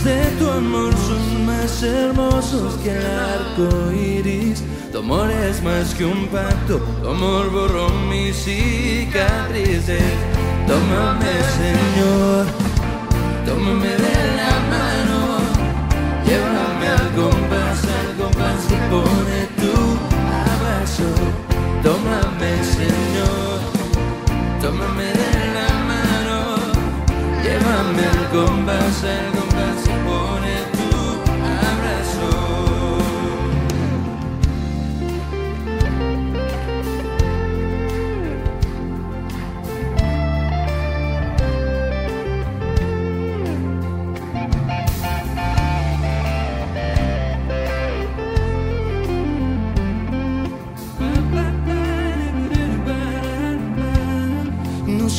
De 0.00 0.24
tu 0.36 0.50
amor 0.50 0.92
son 1.06 1.46
más 1.46 1.80
hermosos 1.80 2.74
que 2.82 2.90
el 2.90 3.06
arco 3.06 3.92
iris. 3.92 4.64
Tu 4.90 4.98
amor 4.98 5.30
es 5.30 5.62
más 5.62 5.94
que 5.94 6.04
un 6.04 6.26
pacto, 6.26 6.78
tu 7.00 7.08
amor 7.08 7.52
borró 7.52 7.88
mis 8.10 8.34
cicatrices. 8.34 10.02
Tómame, 10.66 11.32
Señor, 11.60 12.46
tómame 13.46 13.90
de 13.90 14.18
la 14.38 14.52
mano. 14.72 15.20
Llévame 16.26 16.88
al 16.88 17.08
compás, 17.14 17.84
al 17.84 18.16
compás 18.16 18.60
que 18.68 18.78
pone 18.90 19.38
tu 19.60 19.74
abrazo. 20.50 21.08
Tómame, 21.84 22.64
Señor, 22.64 23.58
tómame 24.60 25.04
de 25.04 25.32
la 25.56 25.70
mano. 25.90 26.56
Llévame 27.44 28.04
al 28.04 28.30
compás, 28.30 29.04
al 29.04 29.26
compás 29.26 29.41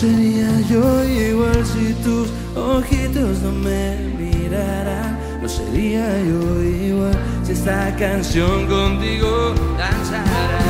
sería 0.04 0.50
yo 0.70 0.84
igual 1.06 1.66
si 1.66 1.94
tus 2.04 2.28
ojitos 2.58 3.40
no 3.44 3.52
me 3.52 3.84
miraran. 4.20 5.18
No 5.42 5.48
sería 5.48 6.06
yo 6.30 6.42
igual 6.62 7.18
si 7.46 7.54
esta 7.54 7.96
canción 7.96 8.68
contigo 8.68 9.54
danzara. 9.82 10.66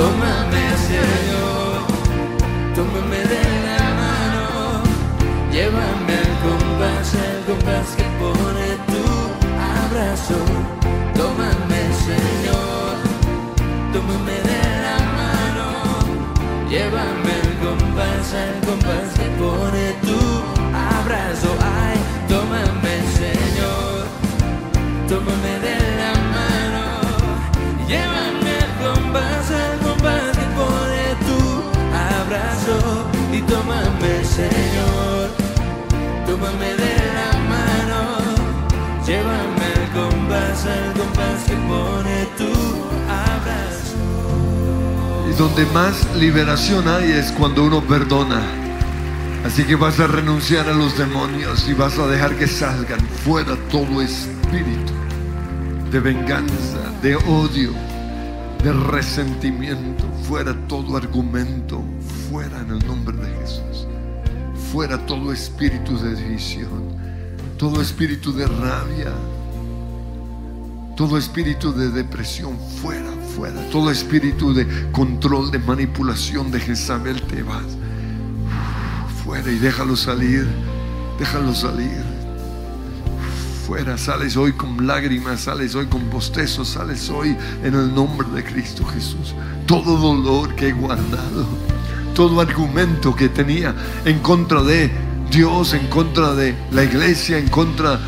Tómame, 0.00 0.64
Señor, 0.90 1.78
tómame 2.76 3.20
de 3.32 3.44
la 3.66 3.82
mano. 4.02 4.46
Llévame 5.54 6.14
al 6.24 6.34
compás, 6.44 7.08
al 7.24 7.38
compás 7.48 7.88
que 7.98 8.06
pone 8.20 8.68
tu 8.90 9.04
abrazo. 9.82 10.38
Tómame, 11.18 11.80
Señor, 12.08 12.94
tómame 13.94 14.36
de 14.50 14.62
la 14.84 14.96
mano. 15.18 15.66
Llévame 16.70 17.19
más 18.30 18.42
al 18.42 18.60
compás 18.66 19.08
que 19.14 19.28
pone 19.38 19.92
tu 20.02 20.20
abrazo. 20.74 21.50
Ay, 21.60 21.98
tómame, 22.28 22.94
Señor, 23.18 24.06
tómame 25.08 25.52
de 25.66 25.76
la 26.00 26.12
mano, 26.34 26.84
llévame 27.88 28.52
al 28.64 28.72
compás, 28.82 29.50
al 29.50 29.78
compás 29.86 30.36
que 30.38 30.46
pone 30.58 31.04
tu 31.26 31.40
abrazo. 32.14 32.76
Y 33.32 33.40
tómame, 33.42 34.24
Señor, 34.24 35.30
tómame 36.26 36.70
de 36.82 36.94
la 37.18 37.30
mano, 37.52 38.00
llévame 39.06 39.66
al 39.76 39.88
compás, 39.98 40.66
al 40.66 40.92
compás 40.94 41.44
que 41.46 41.56
pone 41.68 41.89
donde 45.40 45.64
más 45.72 46.06
liberación 46.16 46.86
hay 46.86 47.12
es 47.12 47.32
cuando 47.32 47.64
uno 47.64 47.80
perdona. 47.80 48.42
Así 49.42 49.64
que 49.64 49.74
vas 49.74 49.98
a 49.98 50.06
renunciar 50.06 50.68
a 50.68 50.74
los 50.74 50.98
demonios 50.98 51.66
y 51.66 51.72
vas 51.72 51.98
a 51.98 52.06
dejar 52.06 52.36
que 52.36 52.46
salgan 52.46 53.00
fuera 53.24 53.56
todo 53.70 54.02
espíritu 54.02 54.92
de 55.90 55.98
venganza, 55.98 56.92
de 57.00 57.16
odio, 57.16 57.72
de 58.62 58.70
resentimiento, 58.70 60.04
fuera 60.24 60.54
todo 60.68 60.98
argumento, 60.98 61.82
fuera 62.28 62.60
en 62.60 62.72
el 62.72 62.86
nombre 62.86 63.16
de 63.16 63.34
Jesús. 63.40 63.86
Fuera 64.70 64.98
todo 65.06 65.32
espíritu 65.32 65.98
de 65.98 66.16
división, 66.16 66.94
todo 67.56 67.80
espíritu 67.80 68.34
de 68.34 68.46
rabia, 68.46 69.14
todo 71.00 71.16
espíritu 71.16 71.72
de 71.72 71.88
depresión, 71.88 72.58
fuera, 72.82 73.10
fuera, 73.34 73.58
todo 73.70 73.90
espíritu 73.90 74.52
de 74.52 74.66
control, 74.92 75.50
de 75.50 75.58
manipulación 75.58 76.50
de 76.50 76.60
Jezabel, 76.60 77.22
te 77.22 77.42
vas 77.42 77.64
fuera 79.24 79.50
y 79.50 79.58
déjalo 79.58 79.96
salir, 79.96 80.46
déjalo 81.18 81.54
salir. 81.54 82.04
Fuera, 83.66 83.96
sales 83.96 84.36
hoy 84.36 84.52
con 84.52 84.86
lágrimas, 84.86 85.40
sales 85.40 85.74
hoy 85.74 85.86
con 85.86 86.10
bostezos, 86.10 86.68
sales 86.68 87.08
hoy 87.08 87.34
en 87.64 87.74
el 87.74 87.94
nombre 87.94 88.28
de 88.34 88.44
Cristo 88.44 88.84
Jesús. 88.84 89.34
Todo 89.64 89.96
dolor 89.96 90.54
que 90.54 90.68
he 90.68 90.72
guardado, 90.72 91.46
todo 92.14 92.42
argumento 92.42 93.16
que 93.16 93.30
tenía 93.30 93.74
en 94.04 94.18
contra 94.18 94.62
de 94.62 94.90
Dios, 95.30 95.72
en 95.72 95.86
contra 95.86 96.34
de 96.34 96.54
la 96.72 96.84
iglesia, 96.84 97.38
en 97.38 97.48
contra 97.48 97.98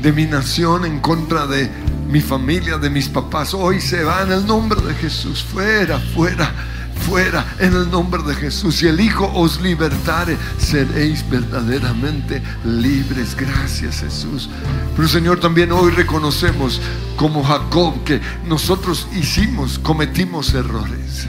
de 0.00 0.12
mi 0.12 0.26
nación, 0.26 0.84
en 0.84 1.00
contra 1.00 1.48
de 1.48 1.68
mi 2.08 2.20
familia, 2.20 2.78
de 2.78 2.90
mis 2.90 3.08
papás, 3.08 3.54
hoy 3.54 3.80
se 3.80 4.04
va 4.04 4.22
en 4.22 4.32
el 4.32 4.46
nombre 4.46 4.80
de 4.80 4.94
Jesús. 4.94 5.42
Fuera, 5.42 5.98
fuera 5.98 6.52
fuera 6.96 7.46
en 7.58 7.74
el 7.74 7.90
nombre 7.90 8.22
de 8.22 8.34
Jesús. 8.34 8.76
Si 8.76 8.88
el 8.88 9.00
Hijo 9.00 9.30
os 9.34 9.60
libertare, 9.60 10.36
seréis 10.58 11.28
verdaderamente 11.28 12.42
libres. 12.64 13.36
Gracias 13.36 14.00
Jesús. 14.00 14.48
Pero 14.96 15.08
Señor, 15.08 15.40
también 15.40 15.72
hoy 15.72 15.92
reconocemos 15.92 16.80
como 17.16 17.44
Jacob 17.44 18.02
que 18.04 18.20
nosotros 18.46 19.06
hicimos, 19.14 19.78
cometimos 19.78 20.52
errores. 20.54 21.28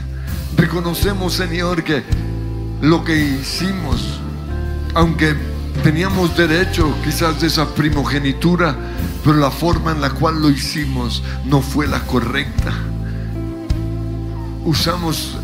Reconocemos, 0.56 1.34
Señor, 1.34 1.84
que 1.84 2.02
lo 2.82 3.04
que 3.04 3.16
hicimos, 3.16 4.20
aunque 4.94 5.36
teníamos 5.84 6.36
derecho 6.36 6.92
quizás 7.04 7.40
de 7.40 7.46
esa 7.46 7.72
primogenitura, 7.74 8.76
pero 9.24 9.36
la 9.36 9.50
forma 9.50 9.92
en 9.92 10.00
la 10.00 10.10
cual 10.10 10.40
lo 10.40 10.50
hicimos 10.50 11.22
no 11.44 11.60
fue 11.60 11.86
la 11.86 12.00
correcta. 12.06 12.72
Usamos 14.64 15.36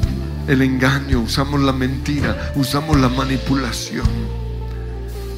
el 0.46 0.62
engaño, 0.62 1.20
usamos 1.20 1.60
la 1.60 1.72
mentira, 1.72 2.52
usamos 2.56 2.98
la 3.00 3.08
manipulación. 3.08 4.06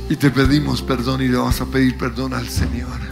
Y 0.09 0.17
te 0.17 0.31
pedimos 0.31 0.83
perdón 0.83 1.23
y 1.23 1.29
le 1.29 1.39
vas 1.39 1.61
a 1.61 1.67
pedir 1.67 1.97
perdón 1.97 2.35
al 2.35 2.49
Señor. 2.49 3.07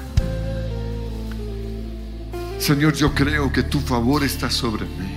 Señor, 2.58 2.94
yo 2.94 3.14
creo 3.14 3.52
que 3.52 3.62
tu 3.62 3.80
favor 3.80 4.24
está 4.24 4.50
sobre 4.50 4.84
mí. 4.84 5.14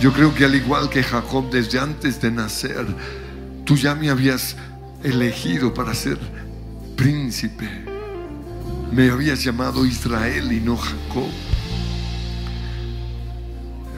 Yo 0.00 0.12
creo 0.12 0.34
que 0.34 0.44
al 0.44 0.54
igual 0.54 0.88
que 0.90 1.02
Jacob 1.02 1.50
desde 1.50 1.78
antes 1.78 2.20
de 2.20 2.30
nacer, 2.30 2.86
tú 3.64 3.76
ya 3.76 3.94
me 3.94 4.10
habías 4.10 4.56
elegido 5.02 5.72
para 5.72 5.94
ser 5.94 6.18
príncipe. 6.96 7.91
Me 8.92 9.10
habías 9.10 9.42
llamado 9.42 9.86
Israel 9.86 10.52
y 10.52 10.60
no 10.60 10.76
Jacob. 10.76 11.30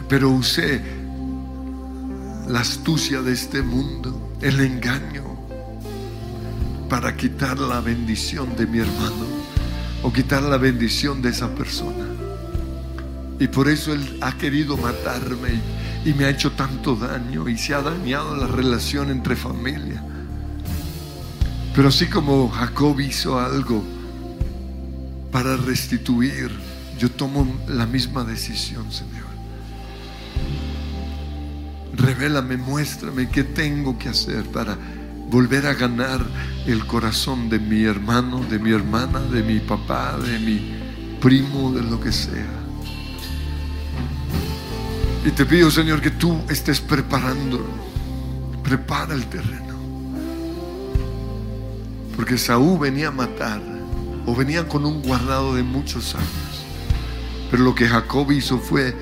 Pero 0.09 0.30
usé 0.30 0.80
la 2.47 2.61
astucia 2.61 3.20
de 3.20 3.32
este 3.32 3.61
mundo, 3.61 4.36
el 4.40 4.61
engaño, 4.61 5.24
para 6.88 7.16
quitar 7.16 7.59
la 7.59 7.80
bendición 7.80 8.55
de 8.55 8.68
mi 8.68 8.78
hermano 8.78 9.26
o 10.05 10.12
quitar 10.12 10.45
la 10.45 10.59
bendición 10.59 11.20
de 11.20 11.30
esa 11.30 11.53
persona. 11.57 12.07
Y 13.40 13.49
por 13.49 13.68
eso 13.68 13.92
Él 13.92 14.18
ha 14.20 14.38
querido 14.38 14.76
matarme 14.76 15.61
y, 16.05 16.12
me 16.12 16.26
ha 16.26 16.30
hecho 16.30 16.53
tanto 16.53 16.95
daño 16.95 17.49
y 17.49 17.59
se 17.59 17.74
ha 17.74 17.82
dañado 17.82 18.36
la 18.36 18.47
relación 18.47 19.11
entre 19.11 19.34
familia. 19.34 20.05
Pero 21.74 21.88
así 21.88 22.07
como 22.07 22.49
Jacob 22.49 23.01
hizo 23.01 23.40
algo 23.40 23.93
para 25.35 25.57
restituir, 25.57 26.49
yo 26.97 27.11
tomo 27.11 27.45
la 27.66 27.87
misma 27.87 28.22
decisión, 28.22 28.93
Señor. 28.93 29.26
Revélame, 31.93 32.57
muéstrame 32.57 33.28
qué 33.28 33.43
tengo 33.43 33.99
que 33.99 34.11
hacer 34.11 34.45
para 34.45 34.78
volver 35.28 35.66
a 35.66 35.74
ganar 35.74 36.24
el 36.68 36.87
corazón 36.87 37.49
de 37.49 37.59
mi 37.59 37.82
hermano, 37.82 38.45
de 38.45 38.61
mi 38.61 38.70
hermana, 38.70 39.18
de 39.22 39.43
mi 39.43 39.59
papá, 39.59 40.16
de 40.18 40.39
mi 40.39 41.18
primo, 41.20 41.72
de 41.72 41.82
lo 41.82 42.01
que 42.01 42.12
sea. 42.12 42.55
Y 45.26 45.32
te 45.32 45.45
pido, 45.45 45.68
Señor, 45.68 46.01
que 46.01 46.12
tú 46.12 46.43
estés 46.49 46.80
preparando, 46.80 47.59
prepara 48.62 49.14
el 49.14 49.26
terreno. 49.26 49.74
Porque 52.14 52.39
Saúl 52.39 52.78
venía 52.78 53.09
a 53.09 53.11
matar 53.11 53.74
o 54.27 54.35
venía 54.35 54.68
con 54.68 54.85
un 54.85 55.03
guardado 55.03 55.55
de 55.55 55.62
muchos 55.62 56.14
años. 56.14 56.64
Pero 57.51 57.62
lo 57.62 57.75
que 57.75 57.87
Jacob 57.87 58.31
hizo 58.33 58.59
fue 58.59 58.95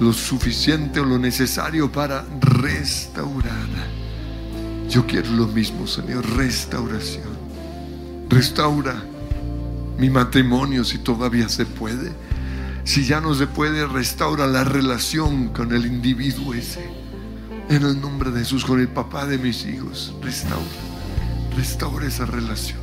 lo 0.00 0.12
suficiente 0.12 1.00
o 1.00 1.04
lo 1.04 1.18
necesario 1.18 1.90
para 1.90 2.24
restaurar. 2.40 3.68
Yo 4.88 5.06
quiero 5.06 5.30
lo 5.30 5.46
mismo, 5.46 5.86
Señor, 5.86 6.28
restauración. 6.36 7.32
Restaura 8.28 9.02
mi 9.98 10.10
matrimonio 10.10 10.84
si 10.84 10.98
todavía 10.98 11.48
se 11.48 11.64
puede. 11.64 12.12
Si 12.84 13.04
ya 13.04 13.20
no 13.20 13.34
se 13.34 13.46
puede, 13.46 13.86
restaura 13.86 14.46
la 14.46 14.64
relación 14.64 15.50
con 15.50 15.72
el 15.72 15.86
individuo 15.86 16.54
ese. 16.54 16.90
En 17.68 17.84
el 17.84 18.00
nombre 18.00 18.30
de 18.30 18.40
Jesús, 18.40 18.64
con 18.64 18.80
el 18.80 18.88
papá 18.88 19.26
de 19.26 19.38
mis 19.38 19.64
hijos, 19.64 20.12
restaura. 20.20 20.66
Restaura 21.56 22.06
esa 22.06 22.26
relación. 22.26 22.81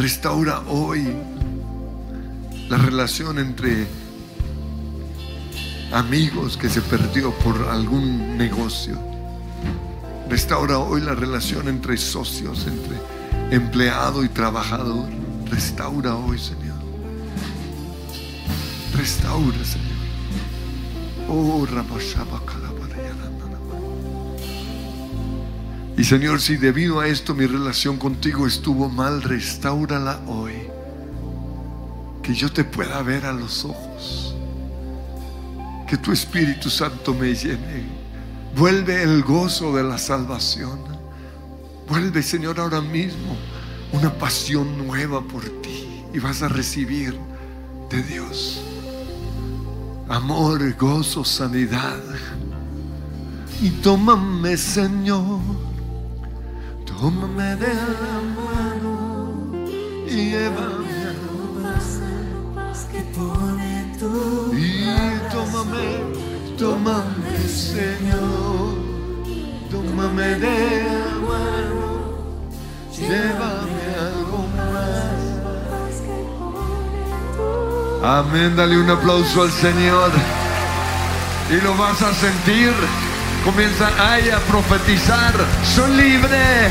Restaura 0.00 0.60
hoy 0.60 1.14
la 2.70 2.78
relación 2.78 3.38
entre 3.38 3.86
amigos 5.92 6.56
que 6.56 6.70
se 6.70 6.80
perdió 6.80 7.32
por 7.34 7.68
algún 7.68 8.38
negocio. 8.38 8.98
Restaura 10.30 10.78
hoy 10.78 11.02
la 11.02 11.14
relación 11.14 11.68
entre 11.68 11.98
socios, 11.98 12.66
entre 12.66 12.96
empleado 13.54 14.24
y 14.24 14.30
trabajador. 14.30 15.06
Restaura 15.50 16.16
hoy, 16.16 16.38
Señor. 16.38 16.78
Restaura, 18.96 19.64
Señor. 19.66 19.90
Oh, 21.28 21.66
y 26.00 26.04
Señor, 26.04 26.40
si 26.40 26.56
debido 26.56 27.00
a 27.00 27.06
esto 27.06 27.34
mi 27.34 27.44
relación 27.44 27.98
contigo 27.98 28.46
estuvo 28.46 28.88
mal, 28.88 29.20
restaurala 29.20 30.20
hoy. 30.26 30.54
Que 32.22 32.32
yo 32.34 32.50
te 32.50 32.64
pueda 32.64 33.02
ver 33.02 33.26
a 33.26 33.32
los 33.32 33.64
ojos 33.64 34.34
que 35.86 35.98
tu 35.98 36.12
Espíritu 36.12 36.70
Santo 36.70 37.12
me 37.12 37.34
llene. 37.34 37.84
Vuelve 38.56 39.02
el 39.02 39.22
gozo 39.22 39.76
de 39.76 39.82
la 39.82 39.98
salvación. 39.98 40.78
Vuelve, 41.86 42.22
Señor, 42.22 42.60
ahora 42.60 42.80
mismo 42.80 43.36
una 43.92 44.10
pasión 44.14 44.78
nueva 44.86 45.20
por 45.20 45.44
ti 45.60 46.04
y 46.14 46.18
vas 46.18 46.42
a 46.42 46.48
recibir 46.48 47.14
de 47.90 48.02
Dios 48.04 48.62
amor, 50.10 50.74
gozo, 50.76 51.24
sanidad. 51.24 52.02
Y 53.62 53.70
tómame, 53.70 54.56
Señor, 54.56 55.40
tómame 57.00 57.56
de 57.56 57.74
la 57.74 58.16
mano 58.36 58.94
y 60.06 60.30
llévame 60.30 60.90
que 62.92 63.00
pone 63.16 63.96
tu 63.98 64.52
Y 64.54 64.84
tómame, 65.32 65.86
tómame, 66.58 67.38
Señor, 67.48 68.74
tómame 69.70 70.28
de 70.44 70.82
la 70.84 71.10
mano, 71.28 71.82
llévame 72.92 73.84
algo 74.08 74.38
más. 74.56 75.20
paz 75.70 75.96
que 76.06 76.18
pone 76.38 77.02
tu 78.00 78.06
Amén, 78.06 78.56
dale 78.56 78.78
un 78.78 78.90
aplauso 78.90 79.42
al 79.42 79.50
Señor. 79.50 80.10
Y 81.50 81.60
lo 81.64 81.76
vas 81.76 82.00
a 82.02 82.12
sentir. 82.12 82.72
Comienza 83.44 83.90
ay, 83.98 84.28
a 84.30 84.38
profetizar. 84.40 85.32
Soy 85.74 85.90
libre, 85.96 86.70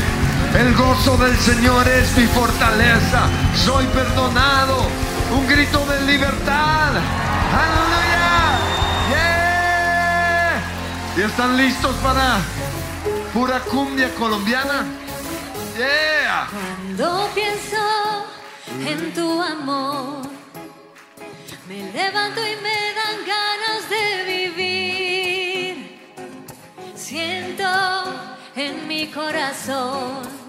el 0.54 0.74
gozo 0.74 1.16
del 1.16 1.36
Señor 1.38 1.86
es 1.86 2.16
mi 2.16 2.26
fortaleza. 2.26 3.28
Soy 3.54 3.86
perdonado. 3.86 4.88
Un 5.32 5.46
grito 5.46 5.86
de 5.86 6.00
libertad. 6.02 6.90
Aleluya. 7.62 8.58
Yeah. 9.10 10.62
¿Y 11.16 11.22
están 11.22 11.56
listos 11.56 11.94
para 12.02 12.38
pura 13.32 13.60
cumbia 13.60 14.12
colombiana? 14.16 14.86
Yeah. 15.76 16.48
Cuando 16.50 17.30
pienso 17.32 18.26
en 18.84 19.14
tu 19.14 19.40
amor, 19.40 20.22
me 21.68 21.92
levanto 21.92 22.40
y 22.40 22.56
me 22.56 22.92
dan 22.98 23.16
ganas 23.24 23.88
de 23.88 24.24
vivir. 24.24 26.00
Siento 26.96 27.64
en 28.56 28.88
mi 28.88 29.06
corazón 29.06 30.39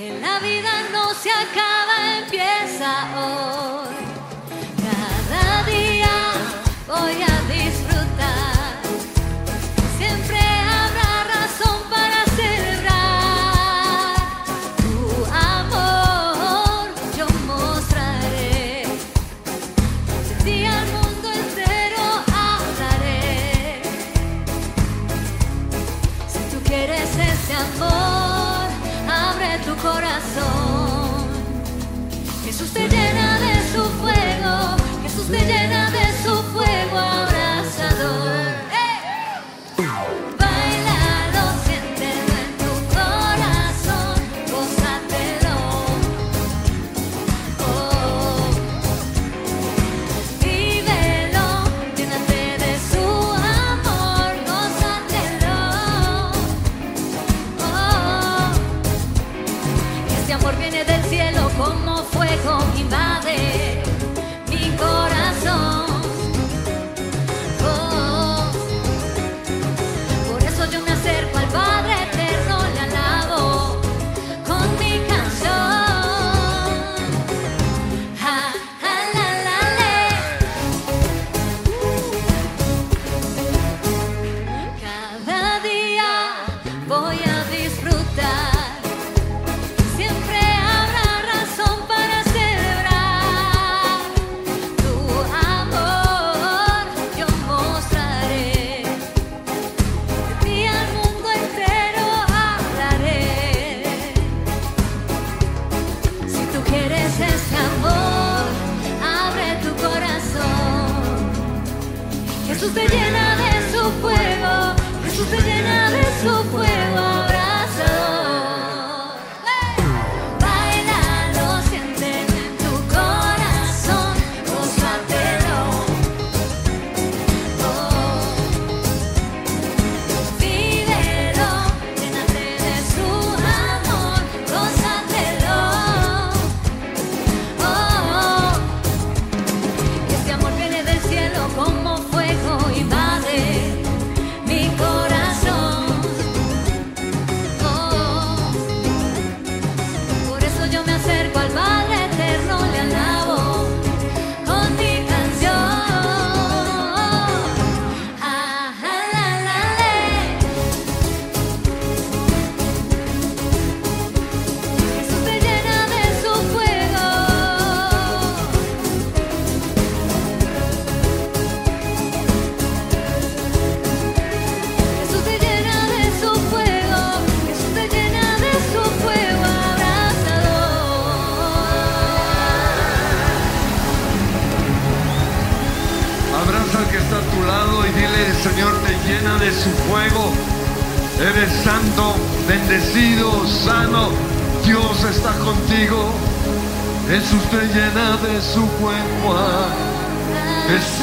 que 0.00 0.18
la 0.18 0.38
vida 0.38 0.88
no 0.92 1.12
se 1.12 1.28
acaba, 1.30 2.20
empieza 2.20 2.90
hoy. 3.18 4.09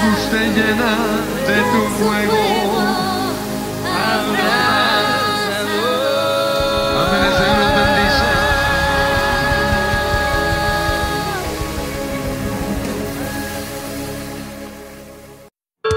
Jesús 0.08 0.30
te 0.30 0.40
llena 0.40 0.96
de 1.48 1.62
tu 1.72 1.82
fuego. 1.98 2.34
Bendice. 7.76 8.26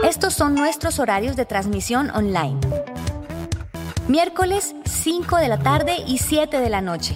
Estos 0.03 0.35
son 0.35 0.55
nuestros 0.55 0.99
horarios 0.99 1.37
de 1.37 1.47
transmisión 1.47 2.11
online. 2.11 2.59
Miércoles 4.09 4.75
5 4.85 5.37
de 5.37 5.49
la 5.49 5.59
tarde 5.59 5.99
y 6.07 6.19
7 6.19 6.59
de 6.59 6.69
la 6.69 6.81
noche 6.81 7.15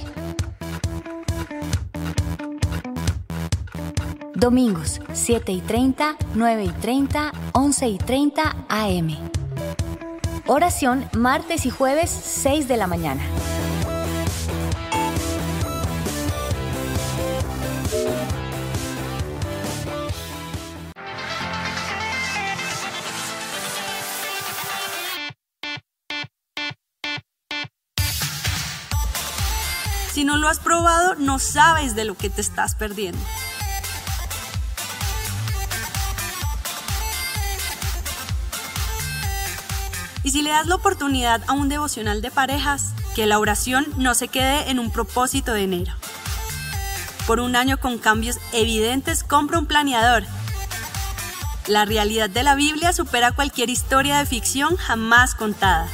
Domingos, 4.34 5.00
7 5.12 5.52
y 5.52 5.60
30, 5.60 6.16
9 6.34 6.64
y 6.64 6.68
30, 6.68 7.32
11 7.52 7.88
y 7.88 7.98
30 7.98 8.56
AM. 8.68 9.16
Oración 10.46 11.08
martes 11.12 11.66
y 11.66 11.70
jueves, 11.70 12.10
6 12.10 12.66
de 12.66 12.76
la 12.76 12.88
mañana. 12.88 13.22
Si 30.12 30.24
no 30.24 30.36
lo 30.38 30.48
has 30.48 30.58
probado, 30.58 31.14
no 31.16 31.38
sabes 31.38 31.94
de 31.94 32.04
lo 32.04 32.16
que 32.16 32.30
te 32.30 32.40
estás 32.40 32.74
perdiendo. 32.74 33.18
Y 40.24 40.30
si 40.30 40.42
le 40.42 40.50
das 40.50 40.66
la 40.66 40.74
oportunidad 40.74 41.42
a 41.46 41.52
un 41.52 41.68
devocional 41.68 42.22
de 42.22 42.30
parejas, 42.30 42.94
que 43.14 43.26
la 43.26 43.38
oración 43.38 43.86
no 43.96 44.14
se 44.14 44.28
quede 44.28 44.70
en 44.70 44.78
un 44.78 44.90
propósito 44.90 45.52
de 45.52 45.64
enero. 45.64 45.92
Por 47.26 47.40
un 47.40 47.54
año 47.56 47.78
con 47.78 47.98
cambios 47.98 48.38
evidentes, 48.52 49.22
compra 49.22 49.58
un 49.58 49.66
planeador. 49.66 50.24
La 51.66 51.84
realidad 51.84 52.28
de 52.28 52.42
la 52.42 52.54
Biblia 52.54 52.92
supera 52.92 53.32
cualquier 53.32 53.70
historia 53.70 54.18
de 54.18 54.26
ficción 54.26 54.76
jamás 54.76 55.34
contada. 55.34 55.88